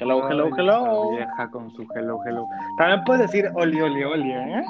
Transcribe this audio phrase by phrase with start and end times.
[0.00, 1.10] Hello, hello, hello.
[1.10, 2.46] Vieja con su hello, hello.
[2.76, 4.62] También puedes decir oli, oli, oli, ¿eh?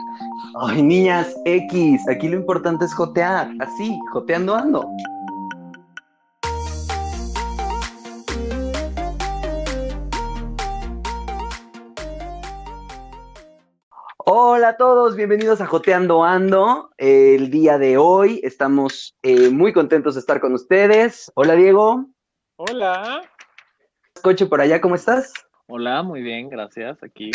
[0.58, 4.88] Ay, niñas, X, aquí lo importante es jotear, así, joteando ando.
[14.16, 16.88] Hola a todos, bienvenidos a Joteando Ando.
[16.96, 21.30] El día de hoy estamos eh, muy contentos de estar con ustedes.
[21.34, 22.06] Hola Diego,
[22.56, 23.22] Hola.
[24.18, 25.32] Coche por allá, ¿cómo estás?
[25.66, 27.02] Hola, muy bien, gracias.
[27.02, 27.30] Aquí.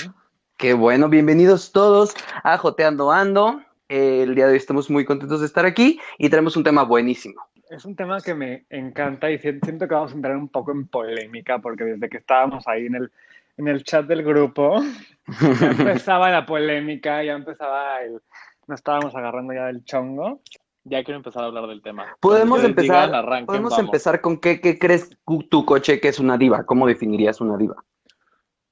[0.58, 3.62] Qué bueno, bienvenidos todos a Joteando Ando.
[3.90, 6.84] Eh, el día de hoy estamos muy contentos de estar aquí y tenemos un tema
[6.84, 7.42] buenísimo.
[7.70, 10.72] Es un tema que me encanta y si- siento que vamos a entrar un poco
[10.72, 13.12] en polémica porque desde que estábamos ahí en el,
[13.58, 14.82] en el chat del grupo,
[15.28, 15.68] ya
[16.08, 18.22] empezaba la polémica, ya empezaba el...
[18.68, 20.42] Nos estábamos agarrando ya del chongo.
[20.86, 22.16] Ya quiero empezar a hablar del tema.
[22.20, 23.86] Podemos empezar, digan, arranquen, podemos vamos.
[23.86, 25.18] empezar con qué, qué crees
[25.50, 26.66] tu coche que es una diva.
[26.66, 27.84] ¿Cómo definirías una diva?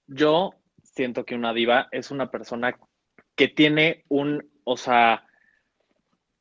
[0.07, 0.51] Yo
[0.83, 2.77] siento que una diva es una persona
[3.35, 5.25] que tiene un, o sea,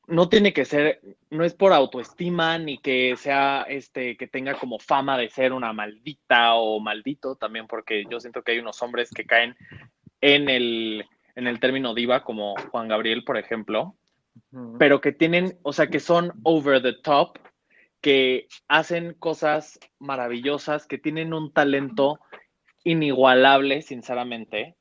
[0.09, 4.81] no tiene que ser, no es por autoestima ni que sea, este, que tenga como
[4.81, 9.11] fama de ser una maldita o maldito también, porque yo siento que hay unos hombres
[9.11, 9.55] que caen
[10.21, 13.95] en el, en el término diva, como Juan Gabriel, por ejemplo,
[14.79, 17.39] Pero que tienen, o sea, que son over the top,
[18.01, 22.19] que hacen cosas maravillosas, que tienen un talento
[22.85, 24.77] inigualable, sinceramente,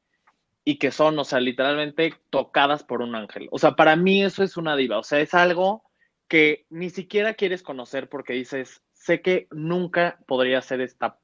[0.64, 3.48] y que son, o sea, literalmente tocadas por un ángel.
[3.52, 5.84] O sea, para mí eso es una diva, o sea, es algo
[6.28, 11.20] que ni siquiera quieres conocer porque dices, sé que nunca podría ser esta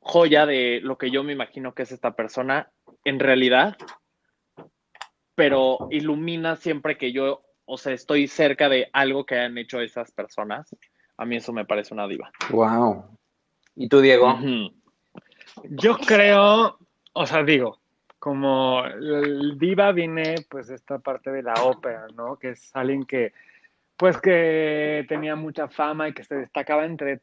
[0.00, 2.70] joya de lo que yo me imagino que es esta persona
[3.04, 3.76] en realidad,
[5.36, 10.10] pero ilumina siempre que yo, o sea, estoy cerca de algo que han hecho esas
[10.10, 10.74] personas.
[11.18, 12.30] A mí eso me parece una diva.
[12.50, 13.04] Wow.
[13.76, 14.38] ¿Y tú, Diego?
[15.64, 16.78] Yo creo,
[17.12, 17.78] o sea, digo,
[18.18, 22.36] como el diva viene pues esta parte de la ópera, ¿no?
[22.36, 23.32] Que es alguien que
[23.96, 27.20] pues que tenía mucha fama y que se destacaba entre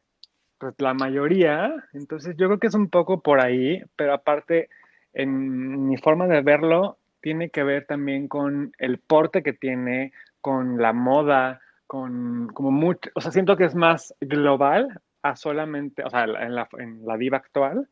[0.58, 4.70] pues, la mayoría, entonces yo creo que es un poco por ahí, pero aparte
[5.14, 10.12] en mi forma de verlo tiene que ver también con el porte que tiene,
[10.42, 16.04] con la moda, con como mucho, o sea, siento que es más global a solamente,
[16.04, 17.88] o sea, en la, en la diva actual,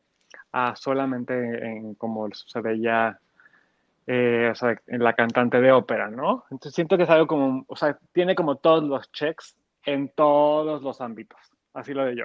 [0.52, 1.32] a solamente
[1.66, 3.18] en como se veía
[4.06, 6.44] eh, o sea, en la cantante de ópera, ¿no?
[6.50, 10.82] Entonces siento que es algo como, o sea, tiene como todos los checks en todos
[10.82, 11.40] los ámbitos,
[11.72, 12.24] así lo de yo.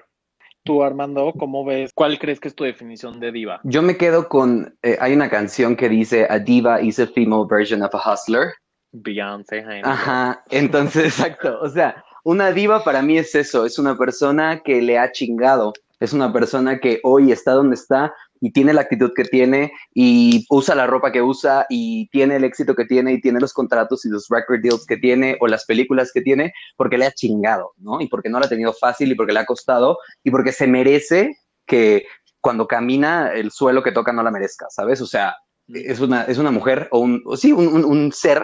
[0.68, 1.92] Tú, Armando, ¿cómo ves?
[1.96, 3.62] ¿Cuál crees que es tu definición de diva?
[3.64, 7.46] Yo me quedo con, eh, hay una canción que dice, A diva is a female
[7.50, 8.52] version of a hustler.
[8.92, 9.82] Beyoncé, honey.
[9.86, 11.58] Ajá, entonces, exacto.
[11.62, 15.72] O sea, una diva para mí es eso, es una persona que le ha chingado,
[16.02, 20.46] es una persona que hoy está donde está y tiene la actitud que tiene y
[20.50, 24.06] usa la ropa que usa y tiene el éxito que tiene y tiene los contratos
[24.06, 27.74] y los record deals que tiene o las películas que tiene porque le ha chingado,
[27.78, 28.02] ¿no?
[28.02, 30.68] Y porque no lo ha tenido fácil y porque le ha costado y porque se
[30.68, 32.06] merece que
[32.42, 35.02] cuando camina el suelo que toca no la merezca, ¿sabes?
[35.02, 35.36] O sea,
[35.68, 38.44] es una, es una mujer o un, o sí, un, un- un ser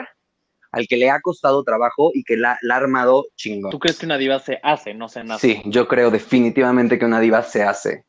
[0.71, 3.69] al que le ha costado trabajo y que la, la ha armado chingón.
[3.71, 5.47] ¿Tú crees que una diva se hace, no se nace?
[5.47, 8.05] Sí, yo creo definitivamente que una diva se hace.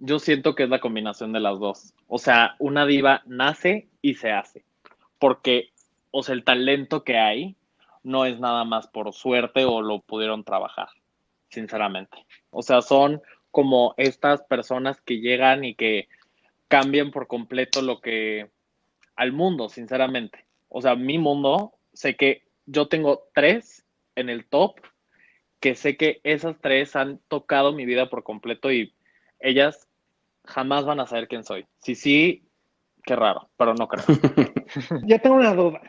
[0.00, 1.94] Yo siento que es la combinación de las dos.
[2.08, 4.64] O sea, una diva nace y se hace.
[5.18, 5.70] Porque,
[6.10, 7.56] o sea, el talento que hay
[8.02, 10.88] no es nada más por suerte o lo pudieron trabajar,
[11.50, 12.24] sinceramente.
[12.50, 16.08] O sea, son como estas personas que llegan y que
[16.68, 18.48] cambian por completo lo que
[19.16, 20.46] al mundo, sinceramente.
[20.70, 23.84] O sea, mi mundo, sé que yo tengo tres
[24.16, 24.80] en el top,
[25.60, 28.94] que sé que esas tres han tocado mi vida por completo y
[29.40, 29.89] ellas
[30.50, 31.66] jamás van a saber quién soy.
[31.78, 32.48] Sí, sí,
[33.04, 34.04] qué raro, pero no creo.
[35.06, 35.80] Yo tengo una duda,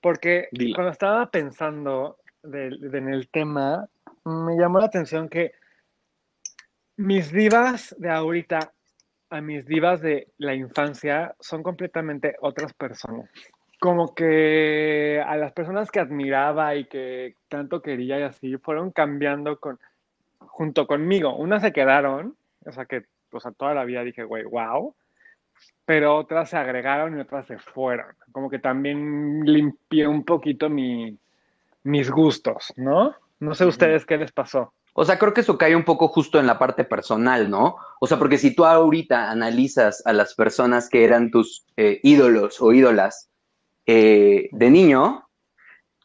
[0.00, 3.86] porque cuando estaba pensando de- de- en el tema,
[4.24, 5.52] me llamó la atención que
[6.96, 8.72] mis divas de ahorita
[9.30, 13.30] a mis divas de la infancia son completamente otras personas.
[13.78, 19.58] Como que a las personas que admiraba y que tanto quería y así, fueron cambiando
[19.58, 19.78] con,
[20.40, 21.36] junto conmigo.
[21.36, 22.36] Unas se quedaron,
[22.66, 24.94] o sea que, o sea, toda la vida dije, güey, wow,
[25.84, 28.06] pero otras se agregaron y otras se fueron.
[28.32, 31.18] Como que también limpié un poquito mi,
[31.82, 33.14] mis gustos, ¿no?
[33.40, 34.72] No sé ustedes qué les pasó.
[34.92, 37.76] O sea, creo que eso cae un poco justo en la parte personal, ¿no?
[38.00, 42.60] O sea, porque si tú ahorita analizas a las personas que eran tus eh, ídolos
[42.60, 43.30] o ídolas
[43.86, 45.28] eh, de niño,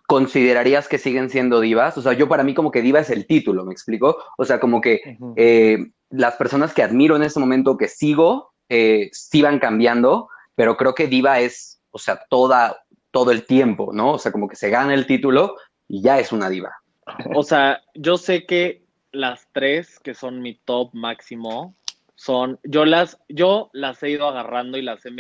[0.08, 1.98] ¿considerarías que siguen siendo divas?
[1.98, 4.18] O sea, yo para mí como que diva es el título, ¿me explico?
[4.38, 5.78] O sea, como que eh,
[6.10, 10.96] las personas que admiro en este momento, que sigo, eh, sí van cambiando, pero creo
[10.96, 14.14] que diva es, o sea, toda, todo el tiempo, ¿no?
[14.14, 15.56] O sea, como que se gana el título
[15.88, 16.72] y ya es una diva.
[17.34, 21.76] O sea, yo sé que las tres que son mi top máximo
[22.16, 25.12] son, yo las, yo las he ido agarrando y las he,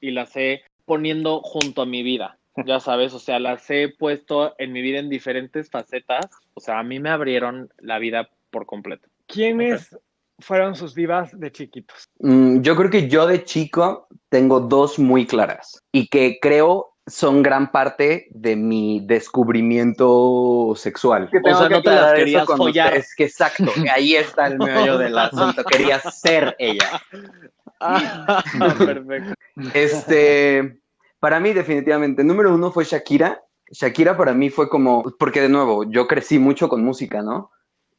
[0.00, 4.54] y las he poniendo junto a mi vida, ya sabes, o sea, las he puesto
[4.58, 8.66] en mi vida en diferentes facetas, o sea, a mí me abrieron la vida por
[8.66, 9.08] completo.
[9.26, 9.96] ¿Quiénes
[10.38, 12.08] fueron sus divas de chiquitos?
[12.20, 17.42] Mm, yo creo que yo de chico tengo dos muy claras y que creo son
[17.42, 21.30] gran parte de mi descubrimiento sexual.
[21.30, 22.96] Que o sea, no te las querías follar.
[22.96, 25.62] Es que exacto, que ahí está el meollo del asunto.
[25.64, 27.00] Quería ser ella.
[27.78, 28.42] Ah,
[28.78, 29.34] perfecto.
[29.74, 30.80] Este,
[31.20, 33.42] para mí definitivamente, número uno fue Shakira.
[33.70, 37.50] Shakira para mí fue como, porque de nuevo, yo crecí mucho con música, ¿no?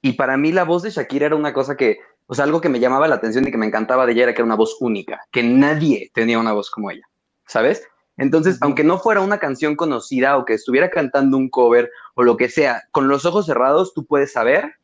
[0.02, 2.70] Y para mí la voz de Shakira era una cosa que, o sea, algo que
[2.70, 4.78] me llamaba la atención y que me encantaba de ella era que era una voz
[4.80, 7.06] única, que nadie tenía una voz como ella,
[7.48, 7.84] ¿sabes?
[8.18, 12.38] Entonces, aunque no fuera una canción conocida o que estuviera cantando un cover o lo
[12.38, 14.76] que sea, con los ojos cerrados tú puedes saber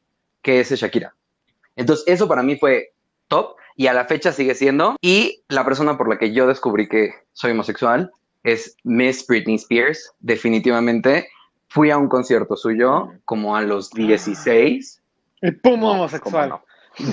[0.41, 1.15] que es Shakira.
[1.75, 2.93] Entonces, eso para mí fue
[3.27, 4.95] top y a la fecha sigue siendo.
[5.01, 8.11] Y la persona por la que yo descubrí que soy homosexual
[8.43, 11.27] es Miss Britney Spears, definitivamente.
[11.69, 15.01] Fui a un concierto suyo como a los 16.
[15.41, 16.53] Y pum, homosexual.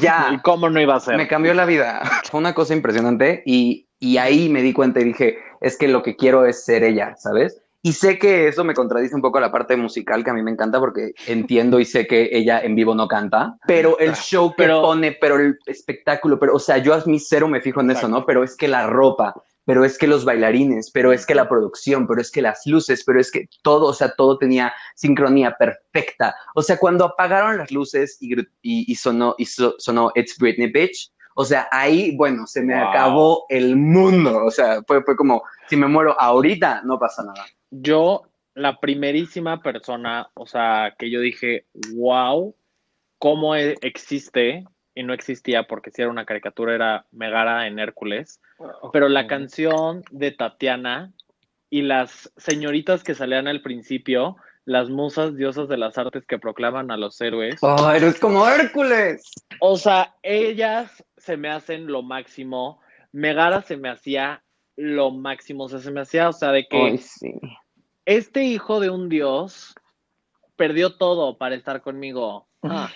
[0.00, 0.30] Ya.
[0.34, 1.16] ¿Y cómo no iba a ser?
[1.16, 2.02] Me cambió la vida.
[2.30, 6.02] Fue una cosa impresionante y, y ahí me di cuenta y dije, es que lo
[6.02, 7.62] que quiero es ser ella, ¿sabes?
[7.82, 10.42] Y sé que eso me contradice un poco a la parte musical que a mí
[10.42, 14.50] me encanta porque entiendo y sé que ella en vivo no canta, pero el show
[14.50, 17.80] que Pero- pone, pero el espectáculo, pero o sea, yo a mí cero me fijo
[17.80, 18.26] en eso, ¿no?
[18.26, 22.06] Pero es que la ropa, pero es que los bailarines, pero es que la producción,
[22.06, 26.34] pero es que las luces, pero es que todo, o sea, todo tenía sincronía perfecta.
[26.54, 30.70] O sea, cuando apagaron las luces y, y, y sonó, y so- sonó It's Britney
[30.72, 32.88] Bitch, o sea, ahí, bueno, se me Wow.
[32.88, 34.44] acabó el mundo.
[34.44, 37.46] O sea, fue, fue como, si me muero ahorita, no pasa nada.
[37.70, 38.22] Yo,
[38.54, 42.54] la primerísima persona, o sea, que yo dije, wow,
[43.18, 44.64] cómo e- existe,
[45.00, 48.40] y no existía porque si era una caricatura, era Megara en Hércules,
[48.92, 51.12] pero la canción de Tatiana
[51.70, 54.36] y las señoritas que salían al principio,
[54.66, 59.24] las musas diosas de las artes que proclaman a los héroes, Oh, eres como Hércules.
[59.60, 62.80] o sea, ellas se me hacen lo máximo,
[63.12, 64.42] Megara se me hacía
[64.76, 67.32] lo máximo, o sea, se me hacía, o sea, de que Ay, sí.
[68.04, 69.74] este hijo de un dios
[70.56, 72.48] perdió todo para estar conmigo.
[72.62, 72.90] Ah.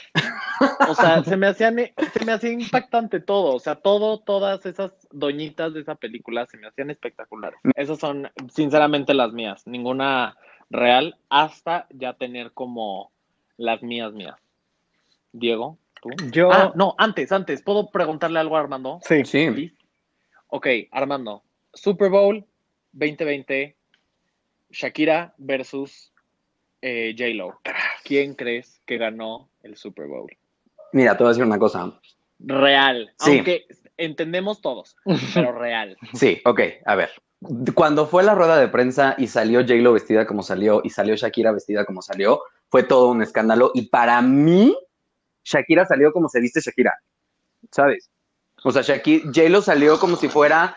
[0.89, 1.77] O sea, se me hacían,
[2.13, 3.55] se me hacía impactante todo.
[3.55, 7.59] O sea, todo, todas esas doñitas de esa película se me hacían espectaculares.
[7.75, 9.67] Esas son, sinceramente, las mías.
[9.67, 10.37] Ninguna
[10.71, 13.11] real, hasta ya tener como
[13.57, 14.37] las mías mías.
[15.33, 16.11] Diego, tú.
[16.31, 17.63] Yo, Ah, no, antes, antes.
[17.63, 19.01] ¿Puedo preguntarle algo a Armando?
[19.03, 19.25] sí.
[19.25, 19.73] Sí.
[20.49, 21.43] Ok, Armando.
[21.73, 22.45] Super Bowl
[22.93, 23.77] 2020,
[24.71, 26.13] Shakira versus
[26.87, 27.61] eh, J-Lo.
[28.05, 30.31] ¿Quién crees que ganó el Super Bowl?
[30.93, 31.93] Mira, te voy a decir una cosa.
[32.41, 33.11] Real.
[33.19, 33.37] Sí.
[33.37, 33.67] Aunque
[33.97, 34.97] entendemos todos,
[35.33, 35.97] pero real.
[36.13, 37.11] Sí, ok, a ver.
[37.75, 41.53] Cuando fue la rueda de prensa y salió J-Lo vestida como salió y salió Shakira
[41.53, 43.71] vestida como salió, fue todo un escándalo.
[43.75, 44.77] Y para mí,
[45.43, 46.93] Shakira salió como se viste Shakira,
[47.71, 48.11] ¿sabes?
[48.63, 50.77] O sea, Shaki- J-Lo salió como si fuera,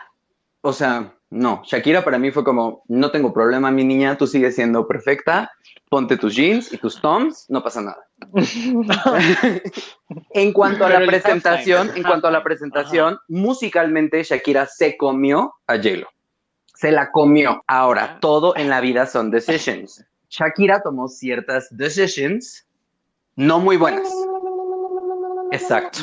[0.62, 4.54] o sea, no, Shakira para mí fue como, no tengo problema, mi niña, tú sigues
[4.54, 5.50] siendo perfecta,
[5.90, 7.98] ponte tus jeans y tus toms, no pasa nada.
[10.30, 15.76] en cuanto a la presentación, en cuanto a la presentación, musicalmente Shakira se comió a
[15.76, 16.08] J-Lo.
[16.74, 17.62] Se la comió.
[17.66, 18.18] Ahora, Ah.
[18.20, 20.04] todo en la vida son decisions.
[20.30, 22.66] Shakira tomó ciertas decisions
[23.36, 24.08] no muy buenas.
[25.52, 26.00] Exacto.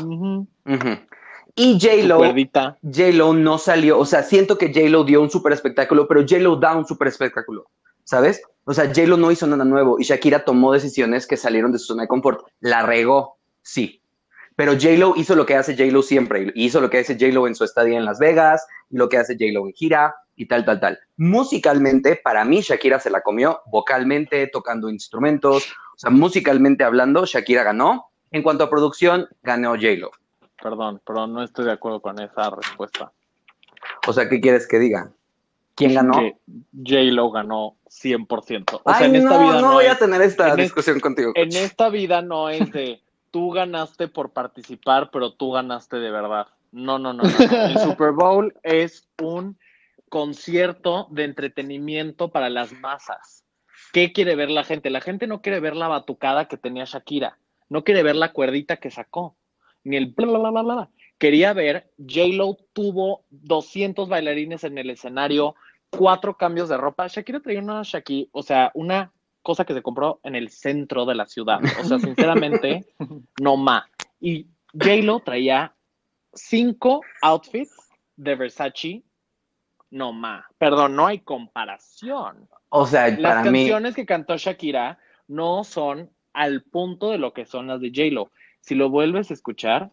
[1.55, 2.19] Y J-Lo.
[2.19, 6.75] J-Lo no salió, o sea, siento que J-Lo dio un super espectáculo, pero J-Lo da
[6.75, 7.69] un super espectáculo,
[8.03, 8.41] ¿sabes?
[8.65, 11.85] O sea, J-Lo no hizo nada nuevo y Shakira tomó decisiones que salieron de su
[11.85, 12.45] zona de confort.
[12.59, 14.01] La regó, sí.
[14.57, 16.51] Pero J-Lo hizo lo que hace J-Lo siempre.
[16.55, 19.35] Hizo lo que hace J-Lo en su estadía en Las Vegas, y lo que hace
[19.35, 20.99] J-Lo en gira y tal, tal, tal.
[21.15, 25.63] Musicalmente, para mí, Shakira se la comió vocalmente, tocando instrumentos.
[25.95, 28.07] O sea, musicalmente hablando, Shakira ganó.
[28.31, 30.11] En cuanto a producción, ganó J-Lo.
[30.61, 33.11] Perdón, pero no estoy de acuerdo con esa respuesta.
[34.07, 35.11] O sea, ¿qué quieres que diga?
[35.75, 36.13] ¿Quién ganó?
[36.19, 36.37] Que
[36.73, 38.75] J-Lo ganó 100%.
[38.77, 40.55] O Ay, sea, en esta no, vida no no, voy es- a tener esta es-
[40.57, 41.33] discusión contigo.
[41.35, 46.47] En esta vida no es de tú ganaste por participar, pero tú ganaste de verdad.
[46.71, 47.23] No, no, no.
[47.23, 47.35] no, no.
[47.65, 49.57] El Super Bowl es un
[50.09, 53.43] concierto de entretenimiento para las masas.
[53.91, 54.89] ¿Qué quiere ver la gente?
[54.89, 57.37] La gente no quiere ver la batucada que tenía Shakira.
[57.69, 59.35] No quiere ver la cuerdita que sacó.
[59.85, 60.89] Ni el bla, bla, bla, bla.
[61.17, 65.55] Quería ver, J-Lo tuvo 200 bailarines en el escenario,
[65.89, 67.07] cuatro cambios de ropa.
[67.07, 71.15] Shakira traía una Shakira, o sea, una cosa que se compró en el centro de
[71.15, 71.59] la ciudad.
[71.79, 72.85] O sea, sinceramente,
[73.41, 73.87] no ma.
[74.19, 75.73] Y J-Lo traía
[76.33, 77.71] cinco outfits
[78.17, 79.03] de Versace,
[79.91, 80.45] no ma.
[80.57, 82.49] Perdón, no hay comparación.
[82.69, 87.33] O sea, Las para mí, canciones que cantó Shakira no son al punto de lo
[87.33, 88.31] que son las de J-Lo.
[88.65, 89.91] Si lo vuelves a escuchar,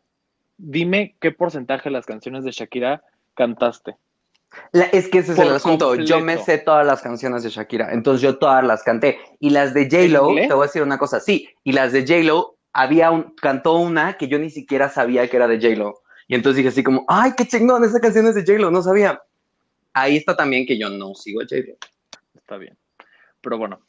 [0.56, 3.02] dime qué porcentaje de las canciones de Shakira
[3.34, 3.96] cantaste.
[4.72, 5.94] la- es que ese es el asunto.
[5.94, 9.18] Yo me sé todas las canciones de Shakira, entonces yo todas las canté.
[9.40, 12.56] Y las de J-Lo, te voy a decir una cosa, sí, y las de J-Lo,
[12.74, 15.94] había un, cantó una que yo ni siquiera sabía que era de J-Lo.
[16.28, 19.22] Y entonces dije así como, ay, qué chingón, esa canción es de J-Lo, no sabía.
[19.94, 21.74] Ahí está también que yo no sigo a J-Lo.
[22.34, 22.76] Está bien.
[23.40, 23.80] Pero bueno,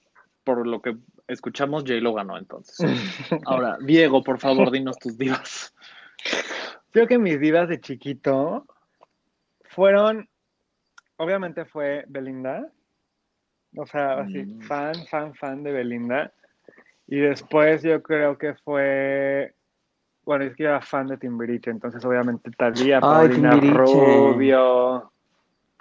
[0.46, 0.96] por lo que
[1.28, 2.78] escuchamos, J-Lo ganó entonces.
[3.46, 5.74] Ahora, Diego, por favor, dinos tus divas.
[6.92, 8.66] Creo que mis divas de chiquito
[9.72, 10.30] fueron,
[11.18, 12.72] obviamente fue Belinda,
[13.76, 14.62] o sea, así, Mm.
[14.62, 16.32] fan, fan, fan de Belinda.
[17.08, 19.54] Y después yo creo que fue,
[20.24, 23.78] bueno, es que yo era fan de Timbiriche, entonces obviamente Talía, Paulina Timbiriche.
[23.78, 25.13] Rubio.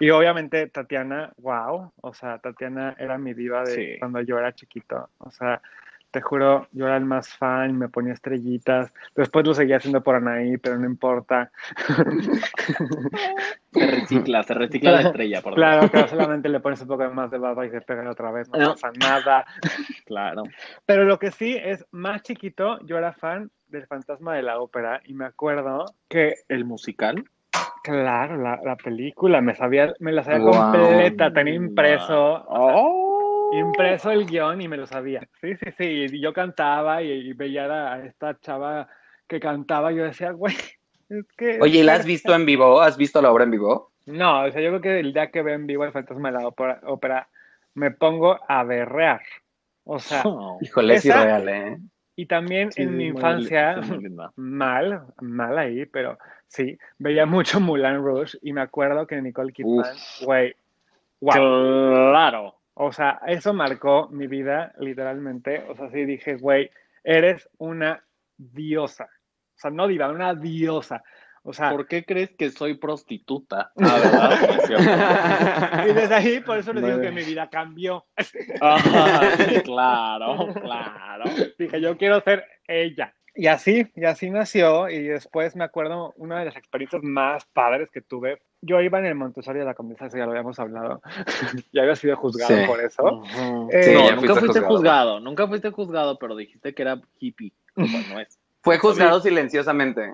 [0.03, 3.99] Y obviamente Tatiana, wow, o sea, Tatiana era mi diva de Sí.
[3.99, 5.61] cuando yo era chiquito, o sea,
[6.11, 10.15] te juro, yo era el más fan, me ponía estrellitas, después lo seguía haciendo por
[10.15, 11.49] Anaí, pero no importa.
[13.71, 15.55] Se recicla, se recicla la estrella, por favor.
[15.55, 18.49] Claro, que solamente le pones un poco más de baba y se pega otra vez,
[18.49, 18.71] no No.
[18.73, 19.45] pasa nada.
[20.05, 20.43] Claro.
[20.85, 25.01] Pero lo que sí es, más chiquito, yo era fan del Fantasma de la Ópera
[25.05, 27.23] y me acuerdo que, ¿El musical?
[27.83, 30.51] Claro, la, la película, me sabía, me la sabía Wow.
[30.53, 33.51] completa, tenía impreso, Oh.
[33.53, 35.27] impreso el guion y me lo sabía.
[35.41, 38.87] Sí, sí, sí, y yo cantaba y, y veía a esta chava
[39.27, 40.55] que cantaba yo decía, güey,
[41.09, 41.59] es que...
[41.61, 42.81] Oye, ¿y la has es- visto en vivo?
[42.81, 43.91] ¿Has visto la obra en vivo?
[44.05, 46.39] No, o sea, yo creo que el día que veo en vivo el Fantasma de
[46.39, 47.29] la Ópera, ópera,
[47.75, 49.21] me pongo a berrear.
[49.85, 50.57] O sea, Oh.
[50.61, 51.77] Híjole, es Esa- irreal, ¿eh?
[52.15, 53.81] Y también Sí, en mi infancia,
[54.35, 56.17] mal, mal ahí, pero
[56.47, 60.55] sí, veía mucho Mulan Rouge y me acuerdo que Nicole Kidman, güey,
[61.21, 61.33] wow.
[61.33, 62.55] Claro.
[62.75, 65.63] O sea, eso marcó mi vida, literalmente.
[65.69, 66.71] O sea, sí dije, güey,
[67.03, 68.03] eres una
[68.37, 69.05] diosa.
[69.05, 71.03] O sea, no diva, una diosa.
[71.45, 73.71] O sea, ¿Por qué crees que soy prostituta?
[73.81, 75.81] Ah.
[75.83, 78.05] No y desde ahí, por eso les digo que mi vida cambió.
[78.17, 78.39] Sí,
[79.63, 81.23] claro, claro.
[81.57, 83.13] Dije, yo quiero ser ella.
[83.35, 84.89] Y así, y así nació.
[84.89, 88.41] Y después me acuerdo, una de las experiencias más padres que tuve.
[88.61, 91.01] Yo iba en el Montessori de la Condesa, eso ya lo habíamos hablado.
[91.73, 92.63] ya había sido juzgado Sí.
[92.65, 93.23] por eso.
[93.71, 94.67] Eh, Sí, no, ya nunca fuiste fuiste juzgado.
[94.67, 97.51] juzgado, nunca fuiste juzgado, pero dijiste que era hippie.
[97.75, 98.39] Bueno, es.
[98.61, 100.13] Fue juzgado silenciosamente.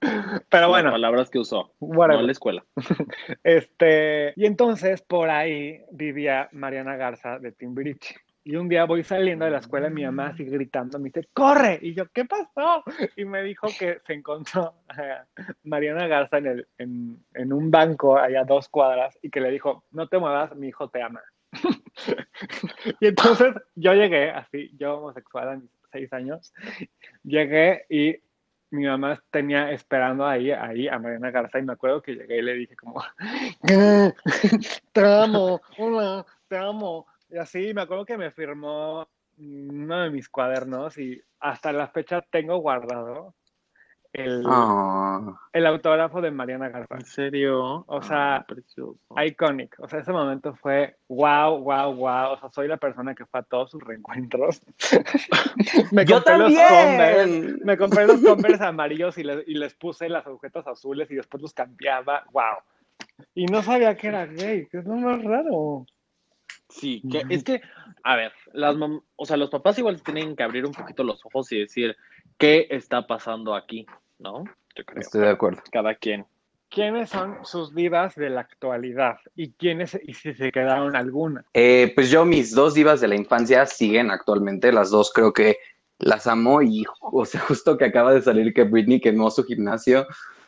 [0.00, 1.74] Pero Las bueno, palabras que usó.
[1.80, 2.16] whatever.
[2.16, 2.64] No en la escuela.
[3.44, 8.16] Este, y entonces por ahí vivía Mariana Garza de Timbiriche.
[8.46, 11.26] Y un día voy saliendo de la escuela y mi mamá sigue gritando, me dice,
[11.32, 11.78] ¡corre!
[11.80, 12.84] Y yo, ¿qué pasó?
[13.16, 15.24] Y me dijo que se encontró a
[15.62, 19.50] Mariana Garza en, el, en, en un banco allá a dos cuadras y que le
[19.50, 21.22] dijo, no te muevas, mi hijo te ama.
[23.00, 26.52] y entonces yo llegué, así, yo homosexual a mis seis años,
[27.22, 28.18] llegué y
[28.74, 32.42] mi mamá tenía esperando ahí, ahí a Mariana Garza y me acuerdo que llegué y
[32.42, 33.02] le dije como,
[34.92, 37.06] te amo, hola, te amo.
[37.30, 42.20] Y así me acuerdo que me firmó uno de mis cuadernos y hasta la fecha
[42.22, 43.34] tengo guardado
[44.14, 45.38] el, Ah.
[45.52, 46.94] el autógrafo de Mariana Garza.
[46.94, 47.84] ¿En serio?
[47.86, 48.96] O sea, Ah, precioso.
[49.22, 49.76] Iconic.
[49.80, 52.32] O sea, ese momento fue wow, wow, wow.
[52.32, 54.62] O sea, soy la persona que fue a todos sus reencuentros.
[55.92, 57.54] me ¡Yo compré los Converse.
[57.64, 61.42] Me compré los Converse amarillos y, le- y les puse las agujetas azules y después
[61.42, 62.24] los cambiaba.
[62.32, 62.58] ¡Wow!
[63.34, 65.86] Y no sabía que era gay, que es lo más raro.
[66.68, 67.60] Sí, que es que,
[68.02, 68.74] a ver, las
[69.16, 71.96] o sea, los papás igual tienen que abrir un poquito los ojos y decir
[72.38, 73.86] qué está pasando aquí,
[74.24, 74.44] ¿no?
[74.74, 75.00] Yo creo.
[75.00, 75.62] Estoy de acuerdo.
[75.70, 76.26] Cada quien.
[76.70, 79.18] ¿Quiénes son sus divas de la actualidad?
[79.36, 81.44] ¿Y quiénes, y si se quedaron alguna?
[81.54, 84.72] Eh, pues yo, mis dos divas de la infancia siguen actualmente.
[84.72, 85.58] Las dos creo que
[85.98, 90.04] las amo y, o sea, justo que acaba de salir que Britney quemó su gimnasio.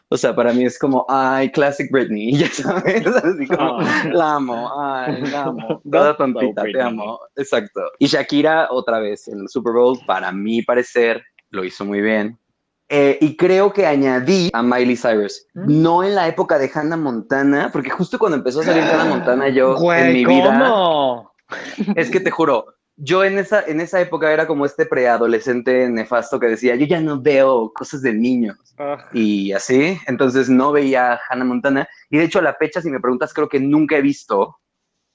[0.09, 4.05] O sea, para mí es como, ay, classic Britney, ya sabes, así como, Ah.
[4.13, 7.81] la amo, ay, la amo, toda tontita, te amo, exacto.
[7.99, 12.39] Y Shakira, otra vez, en el Super Bowl, para mi parecer, lo hizo muy bien.
[12.89, 15.83] Eh, y creo que añadí a Miley Cyrus, ¿Mm?
[15.83, 19.49] no en la época de Hannah Montana, porque justo cuando empezó a salir Hannah Montana,
[19.49, 21.33] yo en mi vida, ¿cómo?
[21.97, 22.67] es que te juro,
[22.97, 27.01] yo en esa, en esa época era como este preadolescente nefasto que decía, yo ya
[27.01, 28.57] no veo cosas de niños.
[28.79, 31.89] Ah, Y así, entonces no veía Hannah Montana.
[32.09, 34.57] Y de hecho, a la fecha, si me preguntas, creo que nunca he visto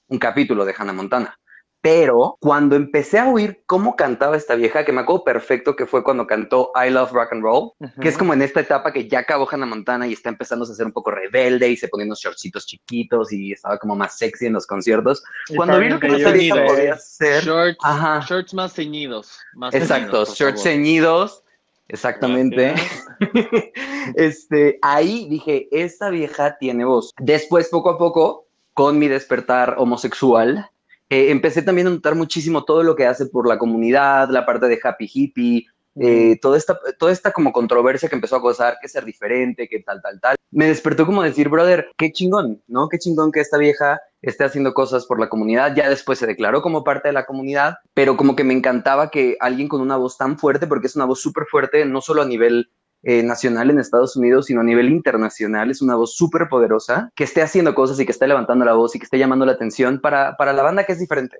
[0.08, 1.38] un capítulo de Hannah Montana.
[1.82, 6.04] Pero cuando empecé a oír cómo cantaba esta vieja, que me acuerdo perfecto que fue
[6.04, 9.18] cuando cantó I Love Rock and Roll, que es como en esta etapa que ya
[9.18, 12.20] acabó Hannah Montana y está empezando a ser un poco rebelde y se ponía unos
[12.20, 15.24] shortcitos chiquitos y estaba como más sexy en los conciertos.
[15.48, 18.24] Y Cuando vi lo que esta vieja podía hacer, Shorts, Ajá.
[18.28, 19.40] shorts más ceñidos.
[19.54, 20.72] Más exacto, ceñidos, shorts favor.
[20.72, 21.42] ceñidos,
[21.88, 22.74] exactamente.
[24.16, 27.12] Este, ahí dije, esta vieja tiene voz.
[27.18, 30.68] Después, poco a poco, con mi despertar homosexual,
[31.12, 34.66] eh, empecé también a notar muchísimo todo lo que hace por la comunidad, la parte
[34.66, 38.88] de happy hippie, eh, toda, esta, toda esta como controversia que empezó a causar, que
[38.88, 40.36] ser diferente, que tal, tal, tal.
[40.50, 42.88] Me despertó como decir, brother, qué chingón, ¿no?
[42.88, 45.76] Qué chingón que esta vieja esté haciendo cosas por la comunidad.
[45.76, 49.36] Ya después se declaró como parte de la comunidad, pero como que me encantaba que
[49.38, 52.26] alguien con una voz tan fuerte, porque es una voz súper fuerte, no solo a
[52.26, 52.70] nivel
[53.02, 55.70] eh, nacional en Estados Unidos, sino a nivel internacional.
[55.70, 58.94] Es una voz súper poderosa, que esté haciendo cosas y que esté levantando la voz
[58.94, 61.38] y que esté llamando la atención para, para la banda que es diferente.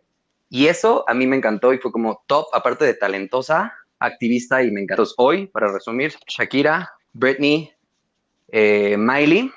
[0.49, 4.71] Y eso a mí me encantó y fue como top, aparte de talentosa, activista y
[4.71, 5.03] me encantó.
[5.03, 7.73] Entonces, hoy, para resumir, Shakira, Britney,
[8.49, 9.51] eh, Miley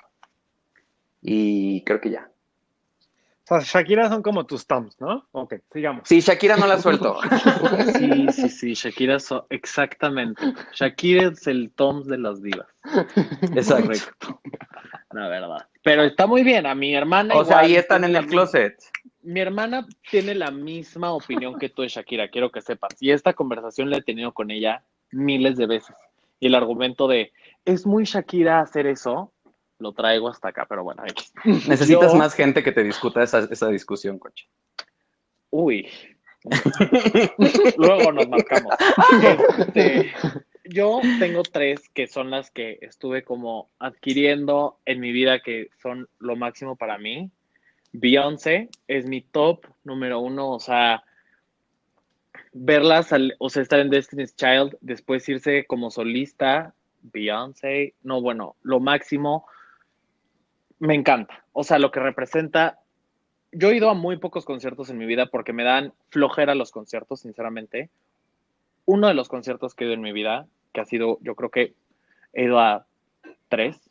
[1.21, 2.29] y creo que ya.
[3.47, 5.27] O sea, Shakira son como tus thumbs, ¿no?
[5.31, 6.07] Ok, sigamos.
[6.07, 7.19] Sí, Shakira no la suelto.
[7.97, 10.41] Sí, sí, sí, Shakira, so- exactamente.
[10.73, 12.67] Shakira es el Tom de las divas.
[13.53, 13.83] Exacto.
[13.85, 14.41] Correcto.
[15.11, 15.67] La verdad.
[15.83, 17.35] Pero está muy bien, a mi hermana.
[17.35, 18.77] O sea, ahí están en el closet.
[19.21, 22.95] Mi hermana tiene la misma opinión que tú de Shakira, quiero que sepas.
[22.99, 25.95] Y esta conversación la he tenido con ella miles de veces.
[26.39, 27.31] Y el argumento de,
[27.63, 29.31] es muy Shakira hacer eso,
[29.79, 31.03] lo traigo hasta acá, pero bueno.
[31.67, 34.47] Necesitas Yo- más gente que te discuta esa, esa discusión, coche.
[35.49, 35.89] Uy.
[37.77, 38.75] Luego nos marcamos.
[39.57, 40.13] Este,
[40.65, 46.07] yo tengo tres que son las que estuve como adquiriendo en mi vida que son
[46.19, 47.31] lo máximo para mí.
[47.93, 51.03] Beyoncé es mi top número uno, o sea,
[52.51, 58.79] verlas, o sea, estar en Destiny's Child, después irse como solista, Beyoncé, no, bueno, lo
[58.79, 59.47] máximo,
[60.79, 61.45] me encanta.
[61.53, 62.79] O sea, lo que representa
[63.57, 66.71] yo he ido a muy pocos conciertos en mi vida porque me dan flojera los
[66.71, 67.89] conciertos, sinceramente.
[68.85, 71.49] Uno de los conciertos que he ido en mi vida, que ha sido, yo creo
[71.49, 71.73] que
[72.33, 72.85] he ido a
[73.47, 73.89] tres,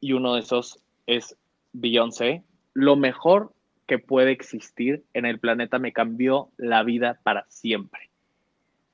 [0.00, 1.36] y uno de esos es
[1.72, 2.44] Beyoncé.
[2.72, 3.52] Lo mejor
[3.86, 8.10] que puede existir en el planeta me cambió la vida para siempre.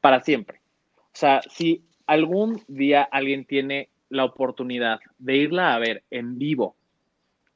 [0.01, 0.61] Para siempre.
[0.96, 6.75] O sea, si algún día alguien tiene la oportunidad de irla a ver en vivo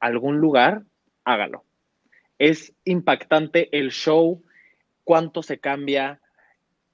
[0.01, 0.83] algún lugar,
[1.25, 1.65] hágalo
[2.41, 4.43] es impactante el show,
[5.05, 6.21] cuánto se cambia,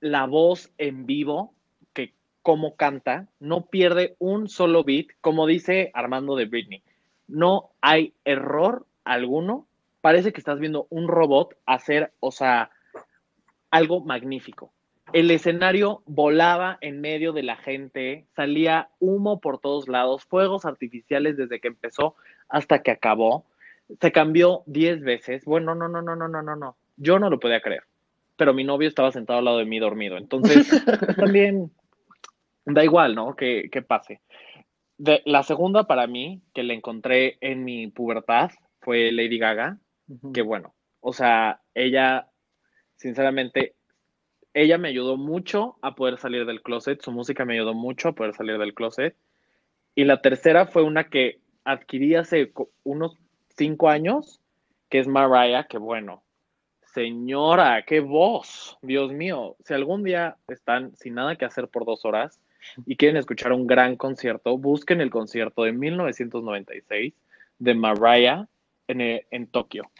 [0.00, 1.54] la voz en vivo,
[1.94, 6.82] que cómo canta, no pierde un solo beat, como dice Armando de Britney.
[7.28, 9.68] No hay error alguno.
[10.00, 12.70] Parece que estás viendo un robot hacer, o sea,
[13.70, 14.72] algo magnífico.
[15.12, 21.36] El escenario volaba en medio de la gente, salía humo por todos lados, fuegos artificiales
[21.36, 22.16] desde que empezó
[22.48, 23.46] hasta que acabó
[24.00, 25.44] se cambió 10 veces.
[25.44, 26.76] Bueno, no, no, no, no, no, no, no.
[26.96, 27.84] Yo no lo podía creer.
[28.36, 30.16] Pero mi novio estaba sentado al lado de mí dormido.
[30.16, 30.68] Entonces,
[31.16, 31.70] también
[32.64, 33.36] da igual, ¿no?
[33.36, 34.20] Que, que pase.
[34.98, 39.78] De, la segunda para mí, que la encontré en mi pubertad, fue Lady Gaga.
[40.32, 42.28] Que bueno, o sea, ella,
[42.94, 43.74] sinceramente,
[44.54, 47.02] ella me ayudó mucho a poder salir del closet.
[47.02, 49.16] Su música me ayudó mucho a poder salir del closet.
[49.94, 52.52] Y la tercera fue una que adquirí hace
[52.84, 53.18] unos
[53.56, 54.40] cinco años,
[54.88, 56.22] que es Mariah, que bueno,
[56.94, 62.04] señora, qué voz, Dios mío, si algún día están sin nada que hacer por dos
[62.04, 62.40] horas
[62.86, 67.12] y quieren escuchar un gran concierto, busquen el concierto de 1996
[67.58, 68.48] de Mariah
[68.86, 69.90] en, eh, en Tokio.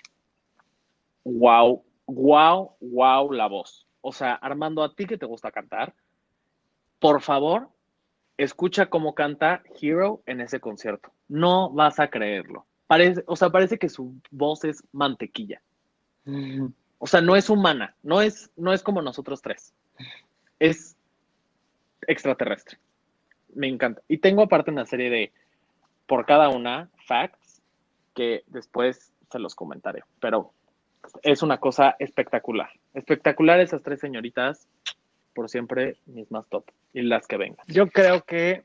[1.25, 3.87] Wow, wow, wow la voz.
[4.01, 5.95] O sea, Armando, a ti que te gusta cantar,
[7.01, 7.71] por favor,
[8.39, 11.13] escucha cómo canta Hero en ese concierto.
[11.29, 12.67] No vas a creerlo.
[12.87, 15.61] Parece, o sea, parece que su voz es mantequilla.
[16.99, 19.75] O sea, no es humana, no es, no es como nosotros tres.
[20.59, 20.97] Es
[22.07, 22.79] extraterrestre.
[23.55, 24.03] Me encanta.
[24.09, 25.33] Y tengo aparte una serie de,
[26.07, 27.63] por cada una, facts,
[28.15, 30.03] que después se los comentaré.
[30.21, 30.53] Pero
[31.23, 32.71] es una cosa espectacular.
[32.95, 34.69] Espectacular esas tres señoritas,
[35.37, 36.65] por siempre mis más top.
[36.93, 37.65] Y las que vengan.
[37.69, 38.65] Yo creo que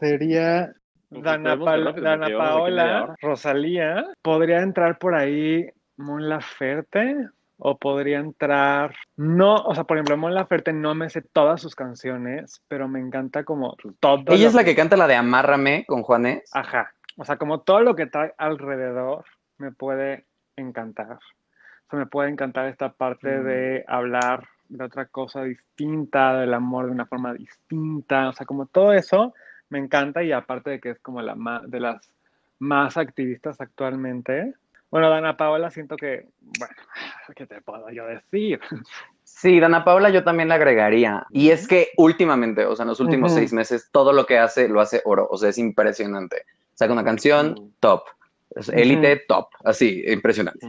[0.00, 0.74] sería
[1.10, 3.16] Dana, Pa- rápido, Paola.
[3.20, 4.04] Rosalía.
[4.22, 7.28] Podría entrar por ahí Mon Laferte
[7.64, 11.76] o podría entrar, no, o sea, por ejemplo, Mon Laferte no me sé todas sus
[11.76, 14.24] canciones, pero me encanta como todo.
[14.28, 16.50] Ella es la que canta la de Amárrame con Juanes.
[16.52, 19.24] Ajá, o sea, como todo lo que trae alrededor
[19.58, 20.24] me puede
[20.56, 21.18] encantar.
[21.86, 23.44] O sea, me puede encantar esta parte Mm.
[23.44, 28.66] de hablar de otra cosa distinta, del amor de una forma distinta, o sea, como
[28.66, 29.34] todo eso
[29.68, 31.34] me encanta y aparte de que es como la
[31.66, 32.10] de las
[32.58, 34.54] más activistas actualmente.
[34.90, 36.26] Bueno, Dana Paola siento que,
[36.58, 36.74] bueno,
[37.36, 38.60] ¿qué te puedo yo decir?
[39.24, 41.26] Sí, Dana Paola yo también la agregaría.
[41.30, 43.40] Y es que últimamente, o sea, en los últimos Ujú.
[43.40, 45.26] seis meses, todo lo que hace lo hace oro.
[45.30, 46.44] O sea, es impresionante.
[46.74, 48.02] Saca una canción, top.
[48.54, 49.48] Es Élite, top.
[49.64, 50.66] Así, impresionante.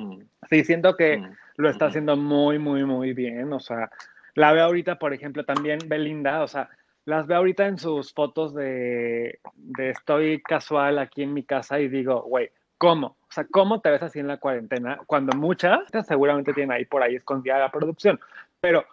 [0.50, 3.52] Sí, siento que mm, lo está haciendo muy, muy, muy bien.
[3.54, 3.90] O sea,
[4.36, 6.70] la veo ahorita, por ejemplo, también Belinda, o sea,
[7.06, 11.88] las veo ahorita en sus fotos de, de estoy casual aquí en mi casa y
[11.88, 13.08] digo, güey, ¿cómo?
[13.08, 15.00] O sea, ¿cómo te ves así en la cuarentena?
[15.06, 18.20] Cuando muchas seguramente tienen ahí por ahí escondida la producción,
[18.60, 18.86] pero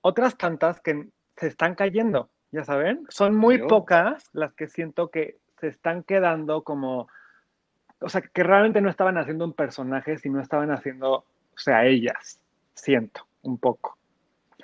[0.00, 5.36] otras tantas que se están cayendo, ya saben, son muy pocas las que siento que
[5.60, 7.08] se están quedando como,
[8.00, 11.24] o sea, que realmente no estaban haciendo un personaje, sino estaban haciendo,
[11.56, 12.40] o sea, ellas,
[12.74, 13.96] siento, un poco.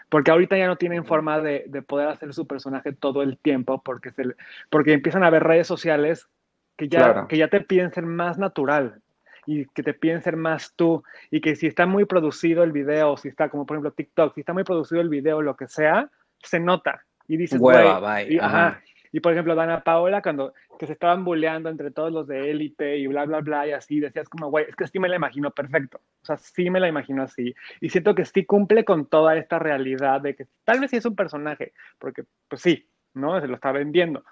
[0.09, 3.83] Porque ahorita ya no tienen forma de, de poder hacer su personaje todo el tiempo,
[3.83, 4.24] porque, se,
[4.68, 6.28] porque empiezan a ver redes sociales
[6.76, 7.28] que ya, Claro.
[7.28, 9.00] que ya te piden ser más natural
[9.46, 13.16] y que te piden ser más tú y que si está muy producido el video,
[13.16, 16.11] si está como por ejemplo TikTok, si está muy producido el video, lo que sea,
[16.42, 18.66] se nota y dices, Hueva, bye, y, ajá.
[18.68, 18.83] ajá.
[19.12, 22.96] Y por ejemplo, Dana Paola, cuando que se estaban bulleando entre todos los de élite
[22.96, 25.51] y bla, bla, bla, y así, decías como, güey, es que sí me la imagino
[25.51, 26.01] perfecto.
[26.22, 27.55] O sea, sí me la imagino así.
[27.81, 31.05] Y siento que sí cumple con toda esta realidad de que tal vez sí es
[31.05, 33.38] un personaje, porque pues sí, ¿no?
[33.40, 34.25] Se lo está vendiendo.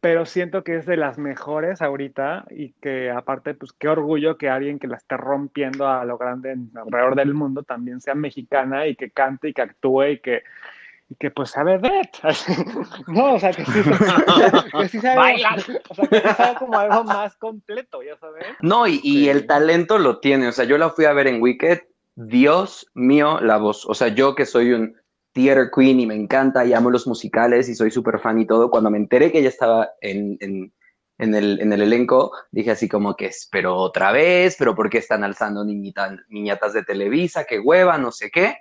[0.00, 4.48] Pero siento que es de las mejores ahorita y que aparte, pues qué orgullo que
[4.48, 8.94] alguien que la esté rompiendo a lo grande alrededor del mundo también sea mexicana y
[8.94, 10.44] que cante y que actúe y que,
[11.10, 12.10] y que pues sabe ver.
[13.08, 13.72] No, o sea, que sí,
[14.80, 15.56] que sí sabe, Baila.
[15.88, 18.44] o sea, que sí sabe como algo más completo, ya sabes.
[18.60, 19.28] No, y, y Sí.
[19.28, 20.48] el talento lo tiene.
[20.48, 21.80] O sea, yo la fui a ver en Wicked.
[22.14, 23.86] Dios mío, la voz.
[23.86, 24.96] O sea, yo que soy un
[25.32, 28.70] theater queen y me encanta y amo los musicales y soy súper fan y todo,
[28.70, 30.72] cuando me enteré que ella estaba en, en,
[31.18, 34.98] en el, en el elenco, dije así como que, pero otra vez, pero ¿por qué
[34.98, 37.44] están alzando niñita- niñatas de Televisa?
[37.44, 38.56] Qué hueva, no sé qué.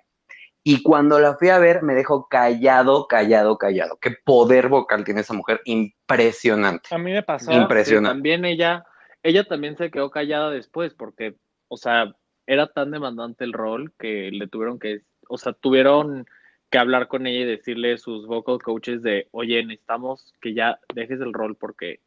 [0.70, 3.98] Y cuando la fui a ver, me dejó callado, callado, callado.
[4.02, 6.90] Qué poder vocal tiene esa mujer, impresionante.
[6.94, 7.52] A mí me pasó.
[7.52, 8.14] Impre- Impresionante.
[8.16, 8.86] También ella,
[9.24, 11.36] ella también se quedó callada después porque,
[11.70, 12.14] o sea,
[12.46, 16.26] era tan demandante el rol que le tuvieron que, o sea, tuvieron
[16.70, 21.22] que hablar con ella y decirle sus vocal coaches de, oye, necesitamos que ya dejes
[21.22, 22.02] el rol porque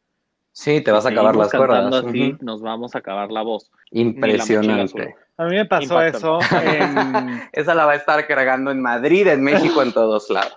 [0.53, 1.81] Sí, te vas a acabar las cuerdas.
[1.81, 3.71] cantando así, nos vamos a acabar la voz.
[3.91, 5.15] La Impresionante.
[5.37, 9.43] A mí me pasó eso en, Esa la va a estar cargando en Madrid, en
[9.43, 10.53] México, en todos lados.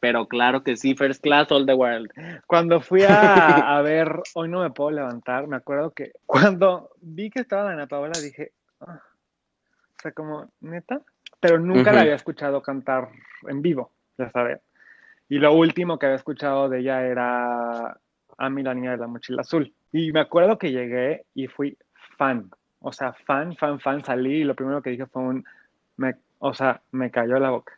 [0.00, 2.10] Pero claro que sí, first class all the world.
[2.46, 3.14] Cuando fui a,
[3.76, 7.86] a ver Hoy no me puedo levantar, me acuerdo que cuando vi que estaba Ana
[7.86, 9.00] Paola dije, "Ah",
[9.98, 11.00] o sea, como, neta,
[11.40, 13.08] pero nunca la había escuchado cantar
[13.48, 14.60] en vivo, ya sabes.
[15.28, 17.98] Y lo último que había escuchado de ella era
[18.40, 19.72] A mí la niña de la mochila azul.
[19.92, 21.76] Y me acuerdo que llegué y fui
[22.16, 22.50] fan,
[22.80, 25.44] o sea, fan, fan, fan, salí y lo primero que dije fue un,
[25.96, 27.74] me, o sea, me cayó la boca.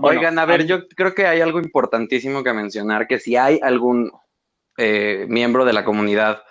[0.00, 3.58] Bueno, Oigan, a ver, yo creo que hay algo importantísimo que mencionar, que si hay
[3.62, 4.12] algún
[4.76, 6.42] eh, miembro de la comunidad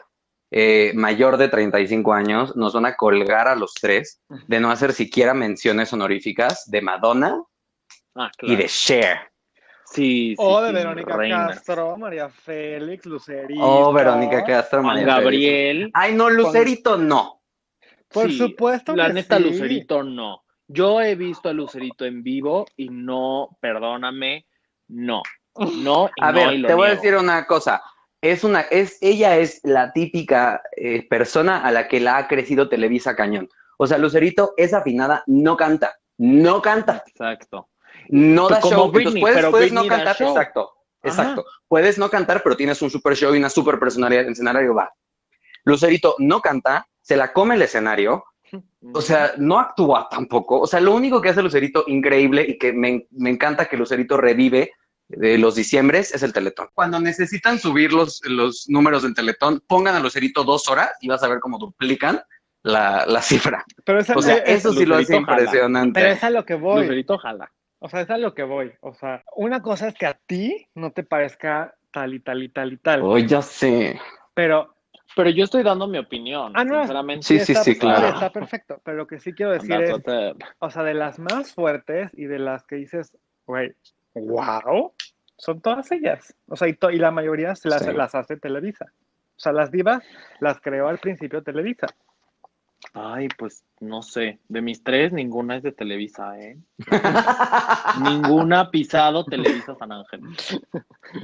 [0.49, 4.93] eh, mayor de 35 años, nos van a colgar a los tres de no hacer
[4.93, 7.41] siquiera menciones honoríficas de Madonna
[8.15, 9.30] Ah, y de Cher.
[9.91, 11.47] Sí, sí, O de sí, Verónica reina.
[11.47, 13.61] Castro, María Félix, Lucerito.
[13.61, 15.23] Oh, Verónica Castro, María Félix.
[15.23, 15.91] Gabriel.
[15.93, 17.41] Ay, no, Lucerito no.
[18.07, 19.43] Por Sí, supuesto La que neta, sí.
[19.43, 20.43] Lucerito no.
[20.67, 24.45] Yo he visto a Lucerito en vivo y no, perdóname,
[24.87, 25.21] no.
[25.55, 27.81] No, y A no, ver, y lo te voy a decir una cosa.
[28.21, 32.69] Es una, es, ella es la típica eh, persona a la que la ha crecido
[32.69, 33.49] Televisa Cañón.
[33.77, 37.67] O sea, Lucerito es afinada, no canta, no canta, Exacto.
[38.11, 38.91] No da Pues como show.
[38.91, 40.29] Britney, puedes, pero puedes Britney no da cantar, show.
[40.29, 40.71] exacto,
[41.03, 41.09] Ajá.
[41.23, 41.45] exacto.
[41.67, 44.91] Puedes no cantar, pero tienes un super show y una super personalidad en escenario, va.
[45.63, 48.23] Lucerito no canta, se la come el escenario,
[48.93, 50.59] o sea, no actúa tampoco.
[50.59, 54.17] O sea, lo único que hace Lucerito increíble y que me, me encanta que Lucerito
[54.17, 54.71] revive
[55.07, 56.69] de los diciembres es el Teletón.
[56.73, 61.21] Cuando necesitan subir los, los números del Teletón, pongan a Lucerito dos horas y vas
[61.23, 62.21] a ver cómo duplican
[62.63, 63.63] la, la cifra.
[63.85, 65.19] Pero es, O sea, es- eso sí lo hace jala.
[65.19, 65.99] impresionante.
[65.99, 66.81] pero es a lo que voy.
[66.81, 67.51] Lucerito jala.
[67.83, 68.71] O sea, es a lo que voy.
[68.81, 72.49] O sea, una cosa es que a ti no te parezca tal y tal y
[72.49, 73.01] tal y tal.
[73.01, 73.99] Oh, ya sé.
[74.35, 74.75] Pero
[75.15, 76.75] Pero yo estoy dando mi opinión, Ah, no.
[76.79, 77.25] sinceramente.
[77.25, 78.07] Sí, sí, está- sí, claro.
[78.07, 79.93] Está perfecto, pero lo que sí quiero decir es,
[80.59, 83.73] o sea, de las más fuertes y de las que dices, güey,
[84.15, 84.93] wow,
[85.37, 86.33] son todas ellas.
[86.47, 87.91] O sea, y, to- y la mayoría se las, Sí.
[87.91, 88.85] las hace Televisa.
[89.35, 90.01] O sea, las divas
[90.39, 91.87] las creó al principio Televisa.
[92.93, 94.39] Ay, pues no sé.
[94.47, 96.57] De mis tres, ninguna es de Televisa, ¿eh?
[98.03, 100.21] Ninguna ha pisado Televisa San Ángel.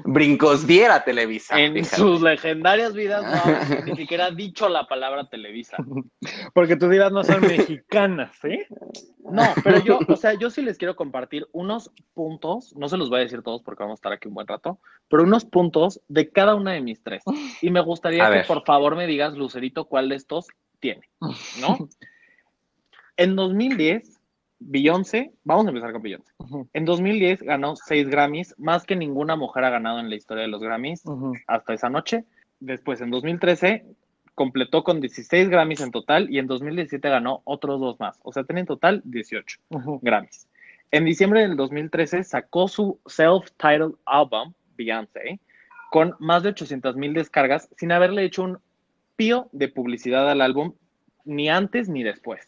[0.06, 1.60] Brincos diera Televisa.
[1.60, 1.96] En fíjate.
[1.96, 5.78] sus legendarias vidas no, ni siquiera ha dicho la palabra Televisa.
[6.54, 8.60] Porque tus divas no son mexicanas, ¿sí?
[9.30, 13.10] No, pero yo, o sea, yo sí les quiero compartir unos puntos, no se los
[13.10, 16.02] voy a decir todos porque vamos a estar aquí un buen rato, pero unos puntos
[16.08, 17.24] de cada una de mis tres.
[17.62, 18.48] Y me gustaría A que ver.
[18.48, 20.48] por favor me digas, Lucerito, cuál de estos
[20.80, 21.02] tiene,
[21.62, 21.90] ¿no?
[23.18, 24.20] En 2010,
[24.60, 26.34] Beyoncé, vamos a empezar con Beyoncé.
[26.74, 30.50] En 2010 ganó seis Grammys, más que ninguna mujer ha ganado en la historia de
[30.50, 31.04] los Grammys
[31.48, 32.26] hasta esa noche.
[32.60, 33.86] Después, en 2013,
[34.34, 38.20] completó con 16 Grammys en total y en 2017 ganó otros dos más.
[38.24, 40.00] O sea, tiene en total 18 Ujú.
[40.02, 40.48] Grammys.
[40.92, 45.40] En diciembre del 2013 sacó su self-titled album, Beyoncé,
[45.92, 48.60] con más de 800 mil descargas sin haberle hecho un
[49.18, 50.74] pío de publicidad al álbum
[51.26, 52.48] ni antes ni después.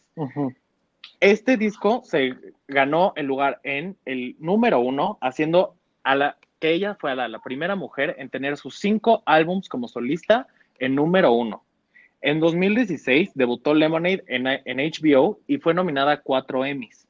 [1.20, 2.34] Este disco se
[2.66, 7.40] ganó el lugar en el número uno, haciendo a la que ella fue la, la
[7.40, 10.46] primera mujer en tener sus cinco álbums como solista
[10.78, 11.64] en número uno.
[12.22, 17.06] En 2016 debutó Lemonade en, en HBO y fue nominada a cuatro Emmys.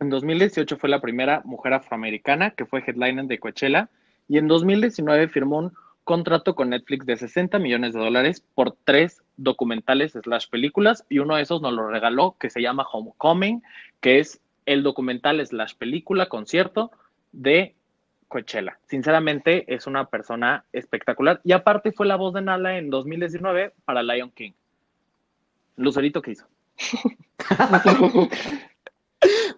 [0.00, 3.88] En 2018 fue la primera mujer afroamericana que fue headliner de Coachella
[4.28, 5.72] y en 2019 firmó un
[6.04, 11.36] contrato con Netflix de 60 millones de dólares por tres documentales slash películas y uno
[11.36, 13.62] de esos nos lo regaló que se llama Homecoming,
[14.00, 16.90] que es el documental slash película concierto
[17.32, 17.74] de
[18.28, 18.78] Coachella.
[18.86, 24.02] Sinceramente es una persona espectacular y aparte fue la voz de Nala en 2019 para
[24.02, 24.52] Lion King.
[25.76, 26.46] Lucerito, ¿qué hizo?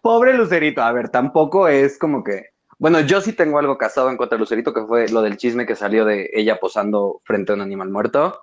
[0.02, 2.53] Pobre Lucerito, a ver, tampoco es como que.
[2.78, 5.66] Bueno, yo sí tengo algo casado en contra de Lucerito, que fue lo del chisme
[5.66, 8.40] que salió de ella posando frente a un animal muerto.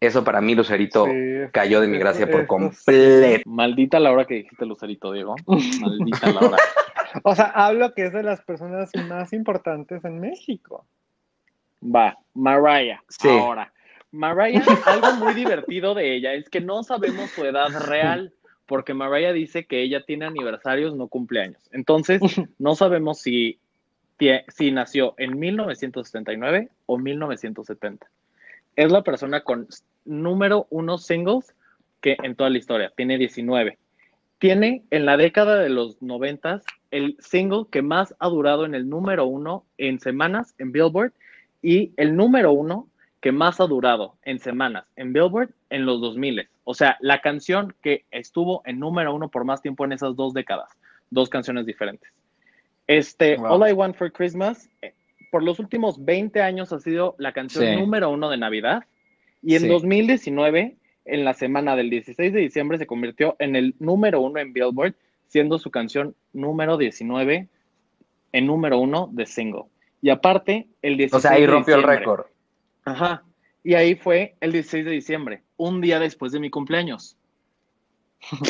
[0.00, 1.12] Eso para mí, Lucerito, Sí,
[1.52, 3.48] cayó de mi gracia por completo.
[3.48, 5.36] Maldita la hora que dijiste Lucerito, Diego.
[5.46, 6.58] Maldita la hora.
[7.24, 10.86] O sea, hablo que es de las personas más importantes en México.
[11.82, 13.02] Va, Mariah.
[13.08, 13.28] Sí.
[13.28, 13.72] Ahora,
[14.12, 18.32] Mariah, algo muy divertido de ella es que no sabemos su edad real,
[18.66, 21.62] porque Mariah dice que ella tiene aniversarios, no cumpleaños.
[21.72, 22.20] Entonces,
[22.58, 23.58] no sabemos si,
[24.48, 28.06] si nació en 1979 o 1970.
[28.76, 29.68] Es la persona con
[30.04, 31.54] número uno singles
[32.00, 33.78] que en toda la historia, tiene 19.
[34.38, 38.88] Tiene en la década de los 90 el single que más ha durado en el
[38.88, 41.12] número uno en semanas en Billboard
[41.62, 42.88] y el número uno
[43.20, 46.48] que más ha durado en semanas en Billboard en los 2000.
[46.64, 50.34] O sea, la canción que estuvo en número uno por más tiempo en esas dos
[50.34, 50.70] décadas.
[51.10, 52.10] Dos canciones diferentes.
[52.98, 53.46] Este, Wow.
[53.62, 54.92] All I Want for Christmas, eh,
[55.30, 57.76] por los últimos 20 años ha sido la canción Sí.
[57.76, 58.84] número uno de Navidad.
[59.42, 59.68] Y en Sí.
[59.68, 64.52] 2019, en la semana del 16 de diciembre, se convirtió en el número uno en
[64.52, 64.94] Billboard,
[65.28, 67.48] siendo su canción número 19
[68.32, 69.64] en número uno de single.
[70.00, 72.26] Y aparte, el 16 O sea, ahí rompió el récord.
[72.84, 73.22] Ajá.
[73.64, 77.16] Y ahí fue el 16 de diciembre, un día después de mi cumpleaños.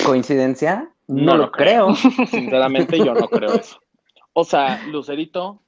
[0.05, 0.91] ¿Coincidencia?
[1.09, 1.95] No, lo creo.
[1.95, 2.27] creo.
[2.27, 3.79] Sinceramente, yo no creo eso.
[4.35, 5.63] O sea, Lucerito.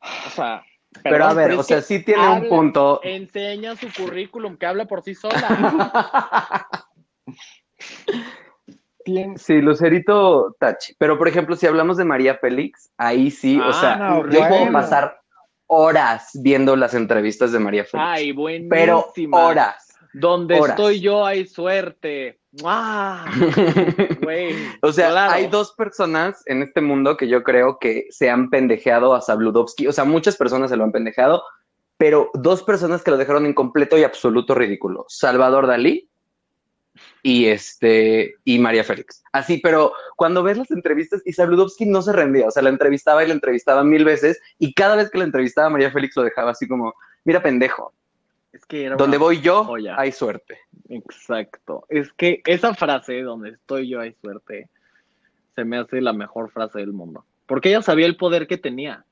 [0.00, 0.62] O sea.
[1.02, 3.00] Pero a ver, o sea, sí tiene un punto.
[3.04, 6.66] Enseña su currículum que habla por sí sola.
[9.36, 10.94] Sí, Lucerito Tachi.
[10.98, 14.46] Pero, por ejemplo, si hablamos de María Félix, ahí sí, o Ah, sea, no, yo
[14.46, 15.18] puedo pasar
[15.66, 18.06] horas viendo las entrevistas de María Félix.
[18.08, 18.76] Ay, buenísima.
[18.76, 19.88] pero horas.
[20.12, 20.70] Donde horas.
[20.78, 22.39] estoy yo hay suerte.
[22.52, 24.56] Güey.
[24.82, 25.32] O sea, claro.
[25.32, 29.86] hay dos personas en este mundo que yo creo que se han pendejeado a Sabludovsky.
[29.86, 31.42] O sea, muchas personas se lo han pendejado,
[31.96, 35.04] pero dos personas que lo dejaron en completo y absoluto ridículo.
[35.08, 36.08] Salvador Dalí
[37.22, 39.22] y este y María Félix.
[39.32, 43.22] Así, pero cuando ves las entrevistas y Sabludovsky no se rendía, o sea, la entrevistaba
[43.22, 46.52] y la entrevistaba mil veces y cada vez que la entrevistaba María Félix lo dejaba
[46.52, 47.94] así como, mira pendejo,
[48.52, 49.94] Es que era donde voy yo joya.
[49.98, 50.58] hay suerte.
[50.88, 51.86] Exacto.
[51.88, 54.68] Es que esa frase, donde estoy yo hay suerte,
[55.54, 57.24] se me hace la mejor frase del mundo.
[57.46, 59.04] Porque ella sabía el poder que tenía.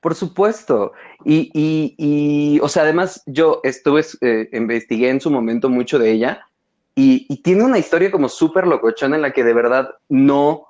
[0.00, 0.92] Por supuesto.
[1.24, 6.10] Y, y, y, o sea, además yo estuve, eh, investigué en su momento mucho de
[6.10, 6.46] ella
[6.94, 10.66] y, y tiene una historia como súper locochona en la que de verdad no,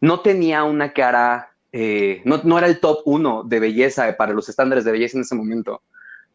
[0.00, 4.48] no tenía una cara, eh, no, no era el top uno de belleza para los
[4.48, 5.82] estándares de belleza en ese momento.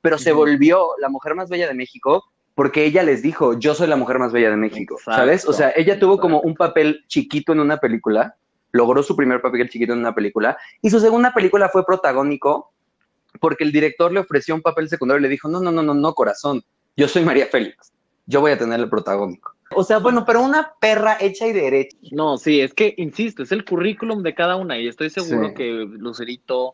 [0.01, 2.23] Pero se volvió la mujer más bella de México
[2.55, 5.47] porque ella les dijo, yo soy la mujer más bella de México, Exacto, ¿sabes?
[5.47, 8.35] O sea, ella tuvo como un papel chiquito en una película,
[8.71, 12.71] logró su primer papel chiquito en una película, y su segunda película fue protagónico
[13.39, 15.93] porque el director le ofreció un papel secundario y le dijo, no, no, no, no,
[15.93, 16.63] no, corazón,
[16.95, 17.93] yo soy María Félix,
[18.25, 19.53] yo voy a tener el protagónico.
[19.75, 21.95] O sea, bueno, pero una perra hecha y derecha.
[22.11, 25.53] No, sí, es que, insisto, es el currículum de cada una y estoy seguro Sí.
[25.53, 26.73] que Lucerito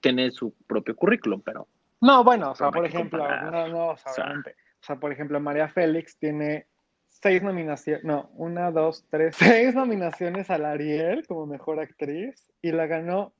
[0.00, 1.66] tiene su propio currículum, pero
[2.00, 4.24] No, bueno, o sea, por ejemplo, no, no, o sea, O sea.
[4.24, 4.50] obviamente.
[4.50, 6.66] O sea, por ejemplo, María Félix tiene
[7.08, 12.86] seis nominaciones, no, una, dos, tres, seis nominaciones al Ariel como mejor actriz y la
[12.86, 13.32] ganó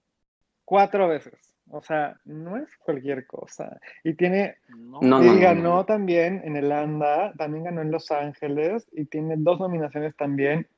[0.65, 1.55] cuatro veces.
[1.71, 3.81] O sea, no es cualquier cosa.
[4.05, 5.01] Y tiene, no.
[5.03, 5.85] Y no, ganó no.
[5.85, 10.69] también en el ANDA, también ganó en Los Ángeles y tiene dos nominaciones también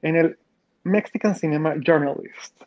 [0.00, 0.38] en el
[0.82, 2.62] Mexican Cinema Journalist.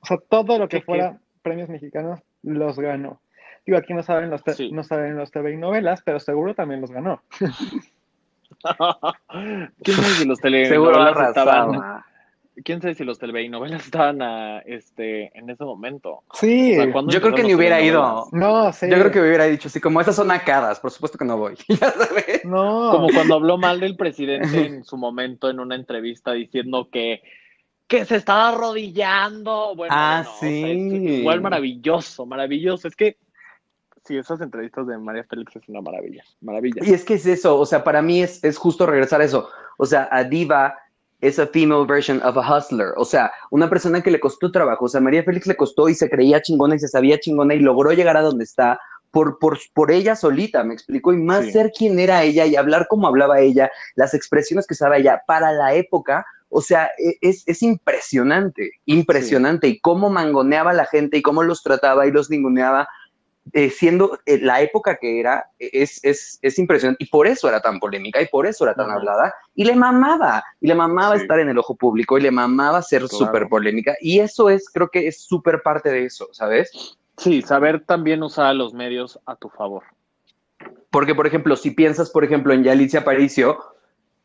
[0.00, 3.20] O sea, todo lo que fuera premios mexicanos los ganó.
[3.66, 4.70] Digo, aquí no saben los, Sí.
[4.72, 7.22] no saben los TV y novelas, pero seguro también los ganó.
[9.82, 12.02] ¿Quién sabe si los Seguro telenovelas estaban,
[12.64, 16.22] quién sabe si los telenovelas estaban a, este, en ese momento?
[16.34, 16.72] Sí.
[16.78, 18.26] O sea, ¿cuándo Yo creo que ni hubiera ido.
[18.32, 18.86] No, sí.
[18.88, 21.56] Yo creo que hubiera dicho así, como esas son acadas, por supuesto que no voy.
[21.68, 22.44] Ya sabes.
[22.44, 22.90] No.
[22.92, 27.22] Como cuando habló mal del presidente en su momento en una entrevista diciendo que,
[27.86, 29.74] que se estaba arrodillando.
[29.74, 31.06] Bueno, Ah, bueno, o sea, sí.
[31.06, 32.88] es igual maravilloso, maravilloso.
[32.88, 33.16] Es que
[34.06, 36.82] sí, esas entrevistas de María Félix es una maravilla, maravilla.
[36.84, 39.48] Y es que es eso, o sea, para mí es, es justo regresar a eso.
[39.78, 40.76] O sea, a diva
[41.20, 42.88] es a female version of a hustler.
[42.96, 44.84] O sea, una persona que le costó trabajo.
[44.84, 47.60] O sea, María Félix le costó y se creía chingona y se sabía chingona y
[47.60, 48.78] logró llegar a donde está
[49.10, 51.12] por, por, por ella solita, me explico.
[51.12, 51.52] Y más Sí.
[51.52, 55.52] ser quien era ella y hablar como hablaba ella, las expresiones que usaba ella para
[55.52, 56.26] la época.
[56.50, 59.68] O sea, e- es, es impresionante, impresionante.
[59.68, 62.86] Y cómo mangoneaba a la gente y cómo los trataba y los ninguneaba
[63.52, 67.04] eh, siendo eh, la época que era, eh, es, es, es impresionante.
[67.04, 69.34] Y por eso era tan polémica y por eso era tan hablada.
[69.54, 71.22] Y le mamaba, y le mamaba Sí.
[71.22, 73.16] estar en el ojo público y le mamaba ser Claro.
[73.26, 73.94] súper polémica.
[74.00, 76.96] Y eso es, creo que es súper parte de eso, ¿sabes?
[77.18, 79.84] Sí, saber también usar a los medios a tu favor.
[80.90, 83.58] Porque, por ejemplo, si piensas, por ejemplo, en Yalitza Aparicio,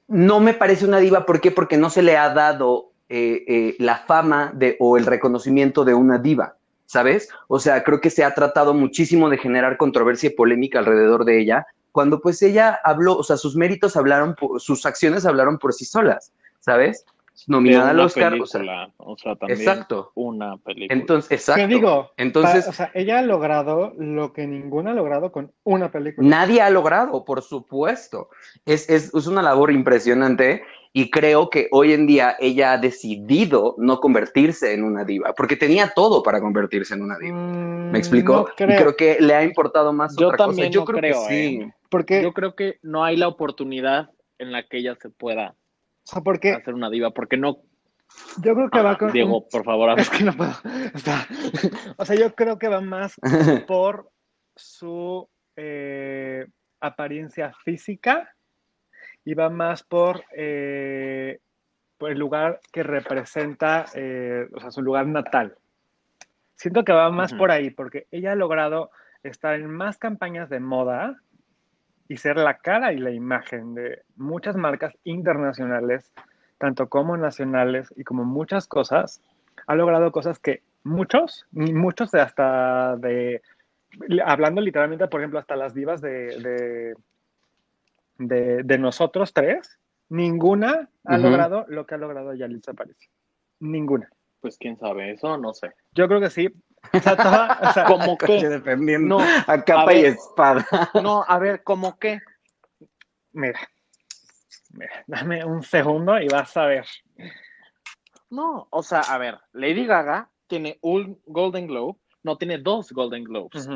[0.08, 1.26] no me parece una diva.
[1.26, 1.52] ¿Por qué?
[1.52, 6.20] Porque no se le ha dado eh, la fama de, o el reconocimiento de una
[6.20, 6.58] diva,
[6.90, 7.30] ¿sabes?
[7.48, 11.40] O sea, creo que se ha tratado muchísimo de generar controversia y polémica alrededor de
[11.40, 15.72] ella, cuando pues ella habló, o sea, sus méritos hablaron, por- sus acciones hablaron por
[15.74, 17.06] sí solas, ¿sabes?
[17.46, 20.12] Nominada al Oscar, o sea, película, o sea, también exacto.
[20.16, 21.00] una película.
[21.00, 21.62] Entonces, exacto.
[21.62, 25.52] Te digo, Entonces, pa- o sea, ella ha logrado lo que ninguna ha logrado con
[25.64, 26.28] una película.
[26.28, 28.30] Nadie ha logrado, por supuesto.
[28.66, 33.76] Es, es, es una labor impresionante y creo que hoy en día ella ha decidido
[33.78, 37.38] no convertirse en una diva, porque tenía todo para convertirse en una diva.
[37.38, 38.34] Mm, ¿Me explico?
[38.34, 40.74] No Y creo, creo que le ha importado más Yo otra también cosa.
[40.74, 41.56] Yo no creo, creo, que sí.
[41.62, 41.74] ¿eh?
[41.90, 45.56] porque, Yo creo que no hay la oportunidad en la que ella se pueda
[46.10, 47.60] o sea, porque hacer una diva, porque no.
[48.42, 50.54] yo creo que va con Diego, por favor, Es que no puedo.
[51.98, 53.16] O sea, yo creo que va más
[53.68, 54.10] por
[54.56, 56.48] su eh,
[56.80, 58.36] apariencia física
[59.34, 61.40] va más por, eh,
[61.98, 65.56] por el lugar que representa, eh, o sea, su lugar natal.
[66.56, 68.92] Siento que va más por ahí, porque ella ha logrado
[69.24, 71.22] estar en más campañas de moda
[72.08, 76.12] y ser la cara y la imagen de muchas marcas internacionales,
[76.58, 79.22] tanto como nacionales y como muchas cosas.
[79.68, 83.42] Ha logrado cosas que muchos, muchos de hasta de,
[84.26, 86.96] hablando literalmente, por ejemplo, hasta las divas de, de,
[88.20, 89.80] de, de nosotros tres,
[90.10, 93.10] ninguna ha logrado lo que ha logrado Yalitza Aparicio.
[93.60, 94.08] Ninguna.
[94.42, 95.72] pues quién sabe, eso no sé.
[95.94, 96.48] Yo creo que sí.
[96.94, 98.50] O sea, toda- o sea, ¿Cómo Coche qué?
[98.50, 100.66] defendiendo No, a capa a y espada.
[101.04, 102.20] No, a ver, ¿cómo qué?
[103.32, 103.60] mira,
[104.72, 106.86] mira, dame un segundo y vas a ver.
[108.30, 113.24] No, o sea, a ver, Lady Gaga tiene un Golden Globe, no tiene dos Golden
[113.24, 113.68] Globes.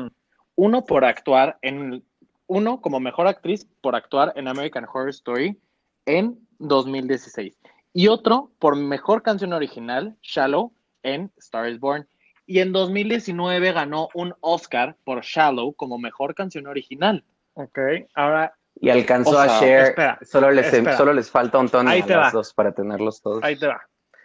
[0.56, 2.04] Uno por actuar en,
[2.46, 5.58] uno como mejor actriz por actuar en American Horror Story
[6.06, 7.56] en 2016
[7.92, 12.06] y otro por mejor canción original, Shallow, en Star is Born.
[12.46, 17.24] Y en 2019 ganó un Oscar por Shallow como mejor canción original.
[17.54, 17.78] Ok,
[18.14, 19.80] ahora Y alcanzó O sea, a Cher.
[19.84, 20.96] espera, solo, les, espera.
[20.96, 22.30] solo les falta un tono a te las va.
[22.32, 23.42] dos para tenerlos todos.
[23.44, 23.80] ahí te va.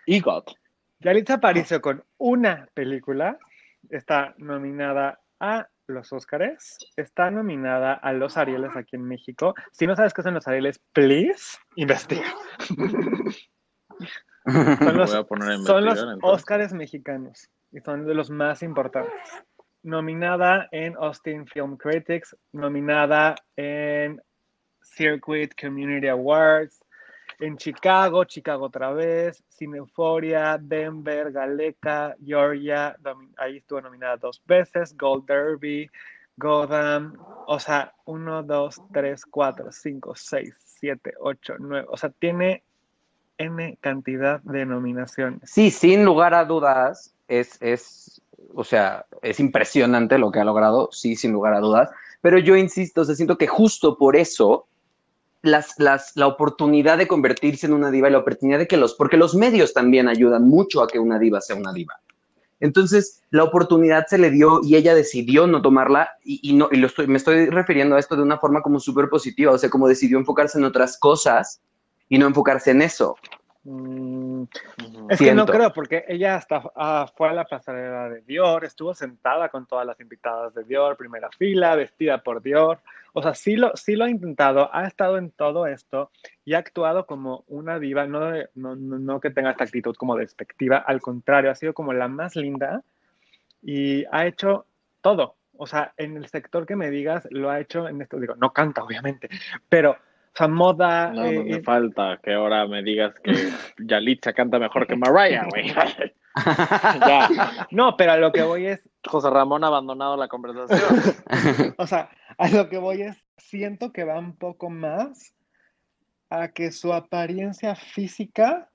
[0.08, 0.52] EGOT.
[1.02, 3.38] Yalitza Aparicio con una película
[3.90, 9.54] está nominada a los Óscares, está nominada a los Arieles aquí en México.
[9.72, 12.34] Si no sabes qué son los Arieles, please, investiga.
[14.46, 16.06] Son los, Voy a poner a son los.
[16.22, 19.14] Óscares mexicanos y son de los más importantes.
[19.84, 24.20] nominada en Austin Film Critics, nominada en
[24.82, 26.80] Circuit Community Awards,
[27.40, 32.96] en Chicago, Chicago otra vez, Cineforia, Denver, Galeca, Georgia,
[33.38, 35.90] ahí estuvo nominada dos veces, Gold Derby,
[36.36, 37.18] Gotham,
[37.48, 42.64] o sea, 1, 2, 3, 4, 5, 6, 7, 8, 9, o sea, tiene
[43.38, 45.50] N cantidad de nominaciones.
[45.50, 48.22] Sí, sin lugar a dudas, es, es,
[48.54, 51.90] o sea, es impresionante lo que ha logrado, sí, sin lugar a dudas,
[52.22, 54.68] pero yo insisto, o sea, siento que justo por eso
[55.42, 58.94] las, las, la oportunidad de convertirse en una diva y la oportunidad de que los,
[58.96, 62.00] porque los medios también ayudan mucho a que una diva sea una diva.
[62.60, 66.88] Entonces, la oportunidad se le dio y ella decidió no tomarla y, no, y lo
[66.88, 69.88] estoy, me estoy refiriendo a esto de una forma como súper positiva, o sea, como
[69.88, 71.62] decidió enfocarse en otras cosas
[72.10, 73.16] y no enfocarse en eso.
[73.64, 74.44] Mm,
[75.10, 78.94] es que no creo, porque ella hasta ah, fue a la pasarela de Dior, estuvo
[78.94, 82.80] sentada con todas las invitadas de Dior, primera fila, vestida por Dior.
[83.20, 86.10] O sea, sí lo, sí lo ha intentado, ha estado en todo esto
[86.46, 90.78] y ha actuado como una diva, no, no, no que tenga esta actitud como despectiva,
[90.78, 92.82] al contrario, ha sido como la más linda
[93.62, 94.68] y ha hecho
[95.02, 95.36] todo.
[95.58, 98.54] O sea, en el sector que me digas, lo ha hecho en esto, digo, no
[98.54, 99.28] canta, obviamente,
[99.68, 101.12] pero o sea, moda.
[101.12, 103.34] No, no me eh, falta que ahora me digas que
[103.80, 105.74] Yalitza canta mejor que Mariah, güey.
[107.02, 107.68] ya.
[107.72, 108.89] No, pero a lo que voy es.
[109.06, 110.80] José Ramón ha abandonado la conversación.
[111.78, 115.34] o sea, a lo que voy es, siento que va un poco más
[116.30, 118.70] a que su apariencia física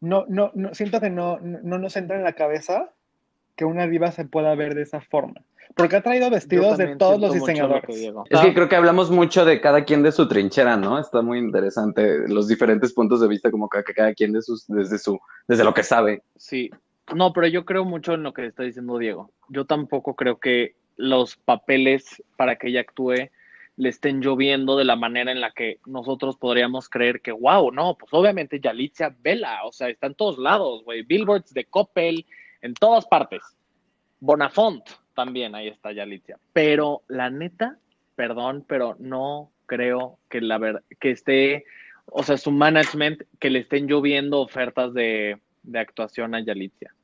[0.00, 2.90] no, no, no siento que no, no nos entra en la cabeza
[3.56, 5.42] que una diva se pueda ver de esa forma.
[5.74, 7.84] Porque ha traído vestidos de todos los diseñadores.
[7.88, 10.98] es que creo que hablamos mucho de cada quien de su trinchera, ¿no?
[10.98, 14.98] Está muy interesante los diferentes puntos de vista, como que cada quien de sus, desde
[14.98, 15.18] su,
[15.48, 16.22] desde lo que sabe.
[16.36, 16.70] Sí.
[17.12, 19.30] No, pero yo creo mucho en lo que está diciendo Diego.
[19.48, 23.30] Yo tampoco creo que los papeles para que ella actúe
[23.76, 27.96] le estén lloviendo de la manera en la que nosotros podríamos creer que, wow, no,
[27.96, 32.24] pues obviamente Yalitza Vela, o sea, está en todos lados, güey, billboards de Coppel,
[32.62, 33.42] en todas partes.
[34.20, 36.38] Bonafont, también ahí está Yalitza.
[36.52, 37.78] Pero la neta,
[38.14, 41.64] perdón, pero no creo que la verdad, que esté,
[42.06, 45.40] o sea, su management, que le estén lloviendo ofertas de,
[45.74, 46.94] actuación a Yalitza.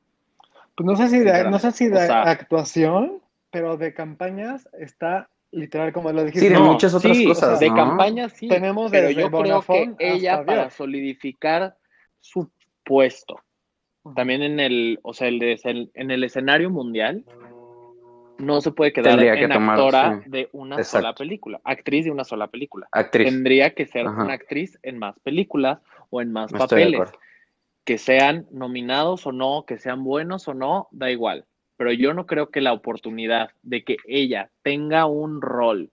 [0.75, 5.91] Pues no sé si de, no sé si de actuación, pero de campañas está literal
[5.91, 6.47] como lo dijiste.
[6.47, 7.59] Sí, de muchas otras cosas.
[7.59, 8.47] de campañas sí.
[8.47, 11.75] Tenemos pero yo creo que ella para solidificar
[12.19, 12.49] su
[12.83, 13.39] puesto,
[14.15, 15.41] también en el, o sea, el
[15.93, 17.25] en el escenario mundial,
[18.41, 22.89] no se puede quedar en actora de una sola película, actriz de una sola película.
[23.11, 27.11] Tendría que ser una actriz en más películas o en más papeles.
[27.83, 31.45] Que sean nominados o no, que sean buenos o no, da igual.
[31.77, 35.91] Pero yo no creo que la oportunidad de que ella tenga un rol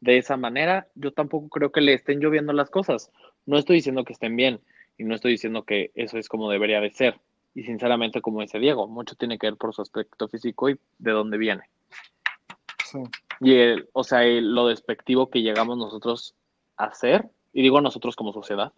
[0.00, 3.10] de esa manera, yo tampoco creo que le estén lloviendo las cosas.
[3.46, 4.60] No estoy diciendo que estén bien
[4.96, 7.20] y no estoy diciendo que eso es como debería de ser.
[7.54, 11.10] Y sinceramente, como dice Diego, mucho tiene que ver por su aspecto físico y de
[11.10, 11.62] dónde viene.
[13.40, 16.34] Y, el, o sea, lo despectivo que llegamos nosotros
[16.76, 18.72] a hacer, y digo nosotros como sociedad,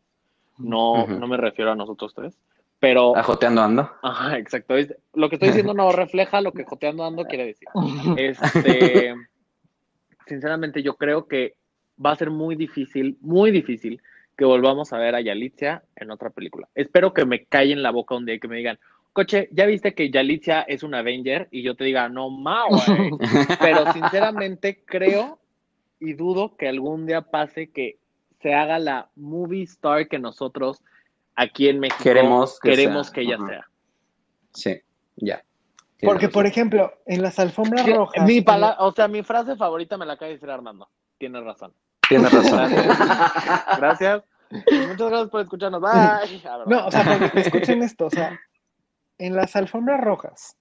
[0.61, 2.39] no, no me refiero a nosotros tres,
[2.79, 3.17] pero...
[3.17, 3.91] A Joteando Ando.
[4.03, 4.75] Ajá, exacto.
[5.15, 7.69] Lo que estoy diciendo no refleja lo que Joteando Ando quiere decir.
[8.17, 9.15] Este,
[10.27, 11.57] sinceramente, yo creo que
[12.05, 14.01] va a ser muy difícil, muy difícil
[14.37, 16.69] que volvamos a ver a Yalitza en otra película.
[16.75, 18.79] Espero que me callen la boca un día y que me digan,
[19.13, 22.65] Coche, ya viste que Yalitza es un Avenger y yo te diga, no ma,
[23.61, 25.41] Pero sinceramente creo
[25.99, 27.99] y dudo que algún día pase que
[28.41, 30.83] se haga la movie star que nosotros
[31.35, 33.67] aquí en México queremos que, queremos que ella sea.
[34.53, 34.81] Sí,
[35.17, 35.45] ya.
[36.03, 38.25] Porque, por ejemplo, en las alfombras rojas.
[38.27, 38.45] Mi
[38.79, 40.89] O sea, mi frase favorita me la acaba de decir Armando.
[41.19, 41.75] Tienes razón.
[42.09, 42.71] Tienes razón.
[43.79, 44.23] Gracias.
[44.51, 45.81] Muchas gracias por escucharnos.
[45.81, 46.43] Bye.
[46.67, 48.07] No, o sea, escuchen esto.
[48.07, 48.41] O sea,
[49.19, 50.57] en las alfombras rojas,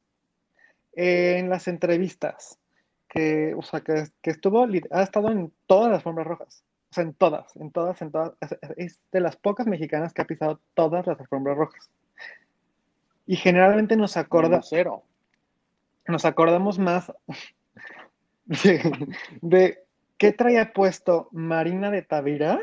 [0.93, 2.59] en las entrevistas,
[3.07, 6.63] que, o sea, que, estuvo, ha estado en todas las alfombras rojas.
[6.91, 8.33] O sea, en todas, en todas, en todas.
[8.77, 11.89] Es de las pocas mexicanas que ha pisado todas las alfombras rojas.
[13.27, 14.71] Y generalmente nos acordamos.
[16.07, 17.13] Nos acordamos más
[18.45, 19.83] de, de,
[20.17, 22.59] qué traía puesto Marina de Tavira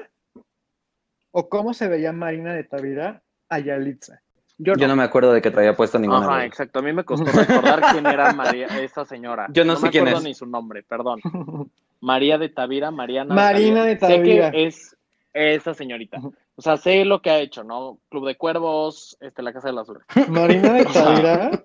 [1.30, 4.20] o cómo se veía Marina de Tavira a Yalitza.
[4.58, 4.96] Yo no.
[4.96, 6.26] me acuerdo de que traía puesto ninguna.
[6.26, 6.78] Ajá, exacto.
[6.78, 9.46] A mí me costó recordar quién era María, esa señora.
[9.50, 10.22] Yo no, sé quién es.
[10.22, 11.20] ni su nombre, perdón.
[12.06, 13.34] María de Tavira, Mariana.
[13.34, 14.46] Marina de Tavira.
[14.46, 14.96] Sé que es
[15.34, 16.18] esa señorita.
[16.54, 17.98] O sea, sé lo que ha hecho, ¿no?
[18.08, 20.04] Club de Cuervos, este, La Casa de las Azules.
[20.28, 21.64] Marina de Tavira.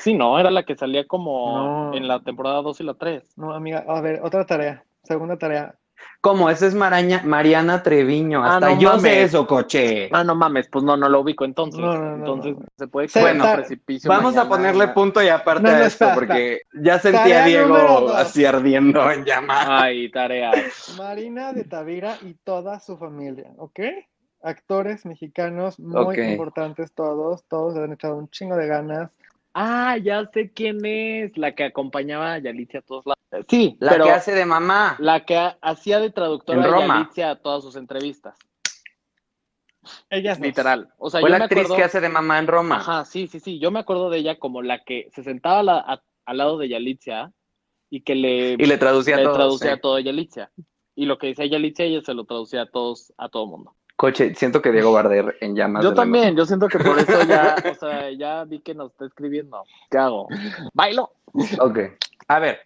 [0.00, 1.94] Sí, no, era la que salía como No.
[1.94, 3.38] en la temporada 2 y la 3.
[3.38, 5.74] No, amiga, a ver, otra tarea, segunda tarea.
[6.20, 6.50] ¿Cómo?
[6.50, 8.42] Esa es Maraña, Mariana Treviño.
[8.44, 9.02] Ah, Hasta no yo mames.
[9.02, 10.08] sé eso, coche.
[10.12, 11.80] Ah, no mames, pues no, no lo ubico entonces.
[11.80, 12.66] No, no, no, entonces no.
[12.76, 14.08] se puede ta- un precipicio.
[14.08, 17.46] Vamos a ponerle punto y aparte No, no, a esto, porque ya sentía Tarea a
[17.46, 19.66] Diego así ardiendo en llamas.
[19.68, 20.50] Ay, tarea.
[20.98, 23.80] Marina de Tavira y toda su familia, ¿ok?
[24.42, 29.10] Actores mexicanos muy importantes todos, todos le han echado un chingo de ganas.
[29.58, 31.36] Ah, ya sé quién es.
[31.38, 33.46] La que acompañaba a Yalitza a todos lados.
[33.48, 34.96] Sí, La pero que hace de mamá.
[34.98, 36.94] la que ha- hacía de traductora En a Roma.
[36.98, 38.36] Yalitza a todas sus entrevistas.
[40.10, 40.46] Ellas dos.
[40.46, 40.92] Literal.
[40.98, 41.76] O sea, Fue yo la me actriz acuerdo...
[41.76, 42.76] que hace de mamá en Roma.
[42.76, 43.58] Ajá, sí, sí, sí.
[43.58, 46.58] Yo me acuerdo de ella como la que se sentaba a la- a- al lado
[46.58, 47.32] de Yalitza
[47.88, 49.34] y que le, Y le traducía le todo.
[49.34, 49.80] traducía sí.
[49.80, 50.50] todo a Yalitza.
[50.96, 53.74] Y lo que decía Yalitza, ella se lo traducía a todos, a todo mundo.
[53.96, 55.82] Coche, siento que Diego Barder en llamas.
[55.82, 58.92] Yo la también, yo siento que por eso ya, o sea, ya vi que nos
[58.92, 59.64] está escribiendo.
[59.90, 60.28] ¿Qué hago?
[60.74, 61.12] Bailo.
[61.58, 61.78] Ok.
[62.28, 62.60] A ver,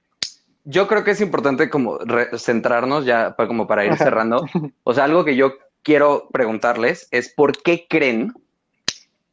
[0.64, 1.98] yo creo que es importante como
[2.36, 4.44] centrarnos ya para, como para ir cerrando.
[4.82, 5.52] O sea, algo que yo
[5.82, 8.32] quiero preguntarles es por qué creen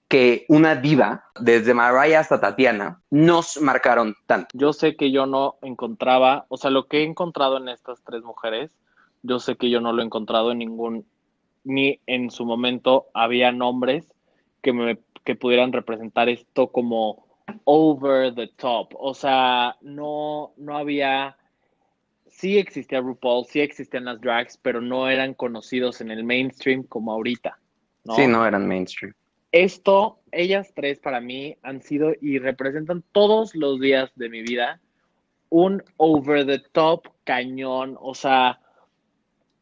[0.08, 4.48] que una diva, desde Mariah hasta Tatiana, nos marcaron tanto.
[4.54, 8.24] Yo sé que yo no encontraba, o sea, lo que he encontrado en estas tres
[8.24, 8.72] mujeres,
[9.24, 11.06] yo sé que yo no lo he encontrado en ningún,
[11.68, 14.14] ni en su momento había nombres
[14.62, 14.98] que me
[15.28, 17.28] que pudieran representar esto como
[17.66, 18.94] over the top.
[18.98, 21.36] O sea, no, no había,
[22.28, 27.12] sí existía RuPaul, sí existían las drags, pero no eran conocidos en el mainstream como
[27.12, 27.60] ahorita.
[28.06, 28.16] ¿no?
[28.16, 29.14] Sí, no eran mainstream.
[29.52, 34.80] esto, ellas tres para mí han sido y representan todos los días de mi vida
[35.50, 38.62] un over the top cañón, o sea,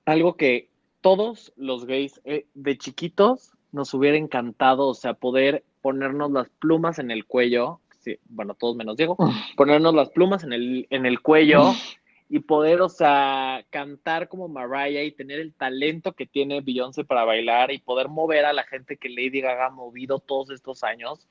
[0.06, 0.70] algo que
[1.06, 6.98] todos los gays eh, de chiquitos nos hubiera encantado, o sea, poder ponernos las plumas
[6.98, 9.16] en el cuello, sí, bueno, todos menos Diego,
[9.56, 11.74] ponernos las plumas en el, en el cuello
[12.28, 17.24] y poder, o sea, cantar como Mariah y tener el talento que tiene Beyoncé para
[17.24, 21.28] bailar y poder mover a la gente que Lady Gaga ha movido todos estos años.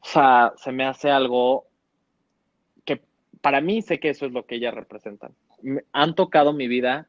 [0.00, 1.66] O sea, se me hace algo
[2.84, 3.00] que
[3.40, 5.36] para mí sé que eso es lo que ellas representan.
[5.92, 7.06] Han tocado mi vida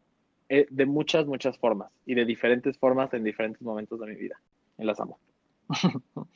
[0.50, 4.40] eh, de muchas, muchas formas y de diferentes formas en diferentes momentos de mi vida.
[4.78, 5.20] Y las amo.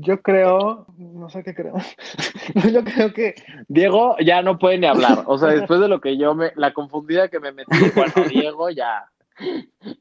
[0.00, 1.74] Yo creo, no sé qué creo.
[2.72, 3.34] Yo creo que
[3.66, 5.24] Diego ya no puede ni hablar.
[5.26, 8.70] O sea, después de lo que yo me, la confundida que me metí, bueno, Diego
[8.70, 9.10] ya.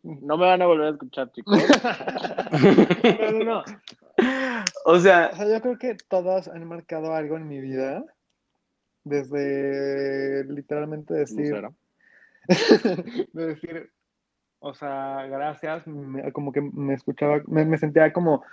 [0.03, 1.57] No me van a volver a escuchar, chicos.
[3.21, 3.63] no, no, no.
[4.85, 8.03] O sea, O sea, yo creo que todas han marcado algo en mi vida.
[9.03, 11.73] Desde literalmente decir, Lucero.
[13.33, 13.89] de decir,
[14.59, 18.43] o sea, gracias, me- como que me escuchaba, me, me sentía como,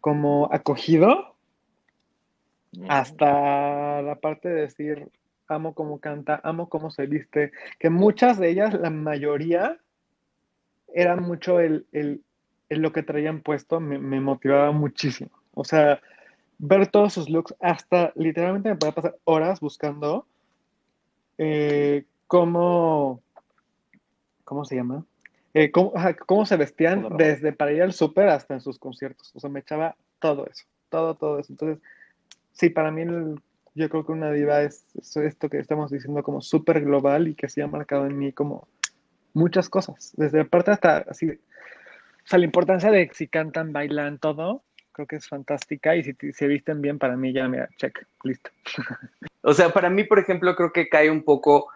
[0.00, 1.34] como acogido,
[2.88, 5.08] hasta la parte de decir,
[5.48, 9.78] amo cómo canta, amo cómo se viste, que muchas de ellas, la mayoría,
[10.94, 12.22] era mucho el, el-
[12.68, 15.30] el lo que traían puesto, me, me motivaba muchísimo.
[15.54, 16.00] O sea,
[16.58, 20.26] ver todos sus looks, hasta literalmente me podía pasar horas buscando
[21.38, 23.22] eh, cómo,
[24.48, 25.04] ¿cómo se llama?
[25.52, 29.30] Eh, cómo, se vestían desde para ir al súper hasta en sus conciertos.
[29.34, 31.52] O sea, me echaba todo eso, todo, todo eso.
[31.52, 31.82] Entonces,
[32.52, 33.40] sí, para mí el-
[33.74, 37.34] yo creo que una diva es, es esto que estamos diciendo como súper global y
[37.34, 38.66] que sí ha marcado en mí como
[39.34, 40.12] muchas cosas.
[40.16, 41.36] Desde parte hasta así, o
[42.24, 46.46] sea, la importancia de si cantan, bailan, todo, creo que es fantástica y si se
[46.46, 48.50] visten bien, para mí ya, mira, check, listo.
[49.42, 51.68] O sea, para mí, por ejemplo, creo que cae un poco,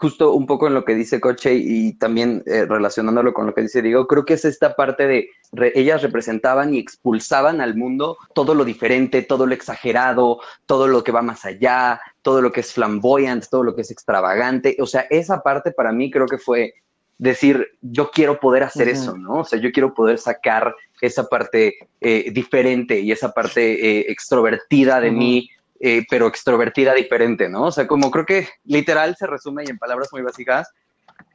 [0.00, 3.62] justo un poco en lo que dice Coche y también eh, relacionándolo con lo que
[3.62, 8.16] dice Diego, creo que es esta parte de re- ellas representaban y expulsaban al mundo
[8.32, 12.60] todo lo diferente, todo lo exagerado, todo lo que va más allá, todo lo que
[12.60, 14.76] es flamboyant, todo lo que es extravagante.
[14.80, 16.74] O sea, esa parte para mí creo que fue
[17.18, 19.40] decir, yo quiero poder hacer eso, ¿no?
[19.40, 25.00] O sea, yo quiero poder sacar esa parte eh, diferente y esa parte eh, extrovertida
[25.00, 27.64] de mí, eh, pero extrovertida diferente, ¿no?
[27.64, 30.68] O sea, como creo que literal se resume y en palabras muy básicas,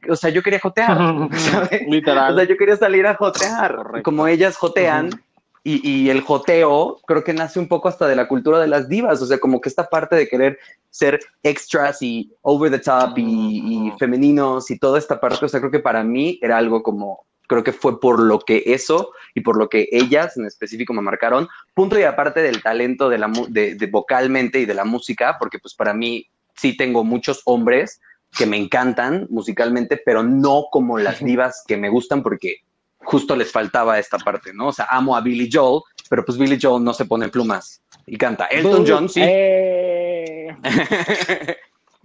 [0.08, 0.96] o sea, yo quería jotear,
[1.32, 1.82] ¿sabes?
[1.88, 2.32] Literal.
[2.32, 4.02] O sea, yo quería salir a jotear, Correcto.
[4.02, 5.06] como ellas jotean.
[5.08, 5.18] Ujú.
[5.66, 8.86] Y, y el joteo creo que nace un poco hasta de la cultura de las
[8.86, 10.58] divas, o sea, como que esta parte de querer
[10.90, 15.60] ser extras y over the top y, y femeninos y toda esta parte, o sea,
[15.60, 19.40] creo que para mí era algo como, creo que fue por lo que eso y
[19.40, 23.32] por lo que ellas en específico me marcaron, punto y aparte del talento de, la,
[23.48, 28.00] de, de vocalmente y de la música, porque pues para mí sí tengo muchos hombres
[28.36, 32.58] que me encantan musicalmente, pero no como las divas que me gustan porque
[32.98, 34.68] justo les faltaba esta parte, ¿no?
[34.68, 38.16] O sea, amo a Billy Joel pero pues Billy Joel no se pone plumas y
[38.16, 38.46] canta.
[38.46, 39.20] Elton John sí.
[39.22, 40.54] Eh,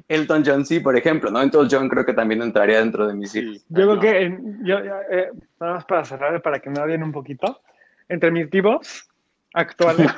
[0.10, 1.42] Elton John sí, por ejemplo, ¿no?
[1.42, 3.58] Elton John creo que también entraría dentro de mis hijos.
[3.60, 4.02] Sí, yo creo no.
[4.02, 5.30] que, en- yo, eh,
[5.60, 7.62] nada más para cerrar, para que me odien un poquito,
[8.10, 9.08] entre mis divos
[9.54, 10.12] actuales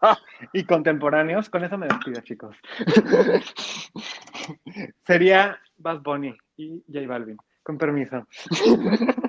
[0.52, 2.56] y contemporáneos, con eso me despido, chicos.
[5.06, 8.26] Sería Bad Bunny y J Balvin, con permiso.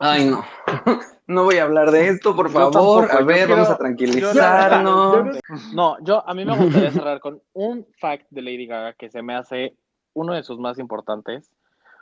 [0.00, 0.44] Ay, no.
[1.28, 2.72] No voy a hablar de esto, por favor.
[2.72, 5.38] tampoco, a ver, quiero- vamos a Yo- tranquilizarnos.
[5.74, 9.22] No, yo a mí me gustaría cerrar con un fact de Lady Gaga que se
[9.22, 9.76] me hace
[10.12, 11.50] uno de sus más importantes.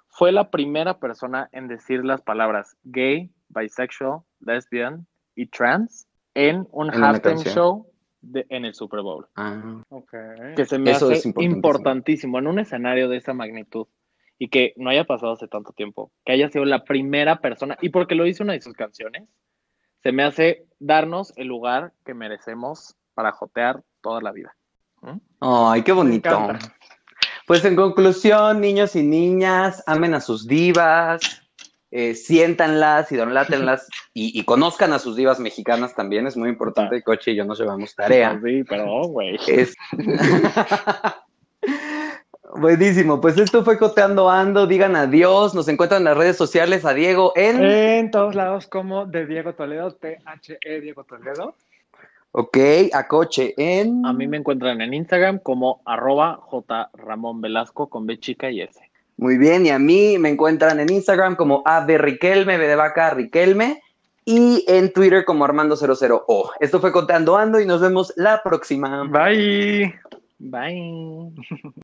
[0.09, 6.91] Fue la primera persona en decir las palabras gay, bisexual, lesbian y trans en un
[6.91, 7.87] halftime show
[8.21, 9.27] de- en el Super Bowl.
[9.37, 9.83] Ah.
[10.55, 13.87] Que se me Eso hace importantísimo en un escenario de esa magnitud
[14.39, 17.91] y que no haya pasado hace tanto tiempo, que haya sido la primera persona y
[17.91, 19.29] porque lo hizo una de sus canciones,
[20.03, 24.55] se me hace darnos el lugar que merecemos para jotear toda la vida.
[25.01, 25.19] ¿Mm?
[25.41, 26.49] Ay, qué bonito.
[27.47, 31.43] Pues en conclusión, niños y niñas, amen a sus divas,
[31.91, 36.27] eh, siéntanlas, idolátenlas y, y conozcan a sus divas mexicanas también.
[36.27, 37.03] Es muy importante.
[37.03, 38.41] Coche y yo nos llevamos tarea.
[38.43, 39.39] Sí, perdón, güey.
[39.47, 39.75] Es...
[42.57, 46.95] Buenísimo, pues esto fue Coteando Ando, digan adiós, nos encuentran en las redes sociales a
[46.95, 51.57] Diego en, En todos lados como de Diego Toledo, T-H-E Diego Toledo.
[52.31, 52.57] ok,
[52.93, 58.07] a Coche en, A mí me encuentran en Instagram como arroba J Ramón Velasco con
[58.07, 58.79] B chica y S.
[59.17, 62.77] muy bien, y a mí me encuentran en Instagram como A de Riquelme, B de
[62.77, 63.83] vaca, Riquelme,
[64.25, 66.53] y en Twitter como Armando00O.
[66.61, 69.03] Esto fue Coteando Ando y nos vemos la próxima.
[69.09, 69.93] Bye.
[70.39, 71.33] Bye.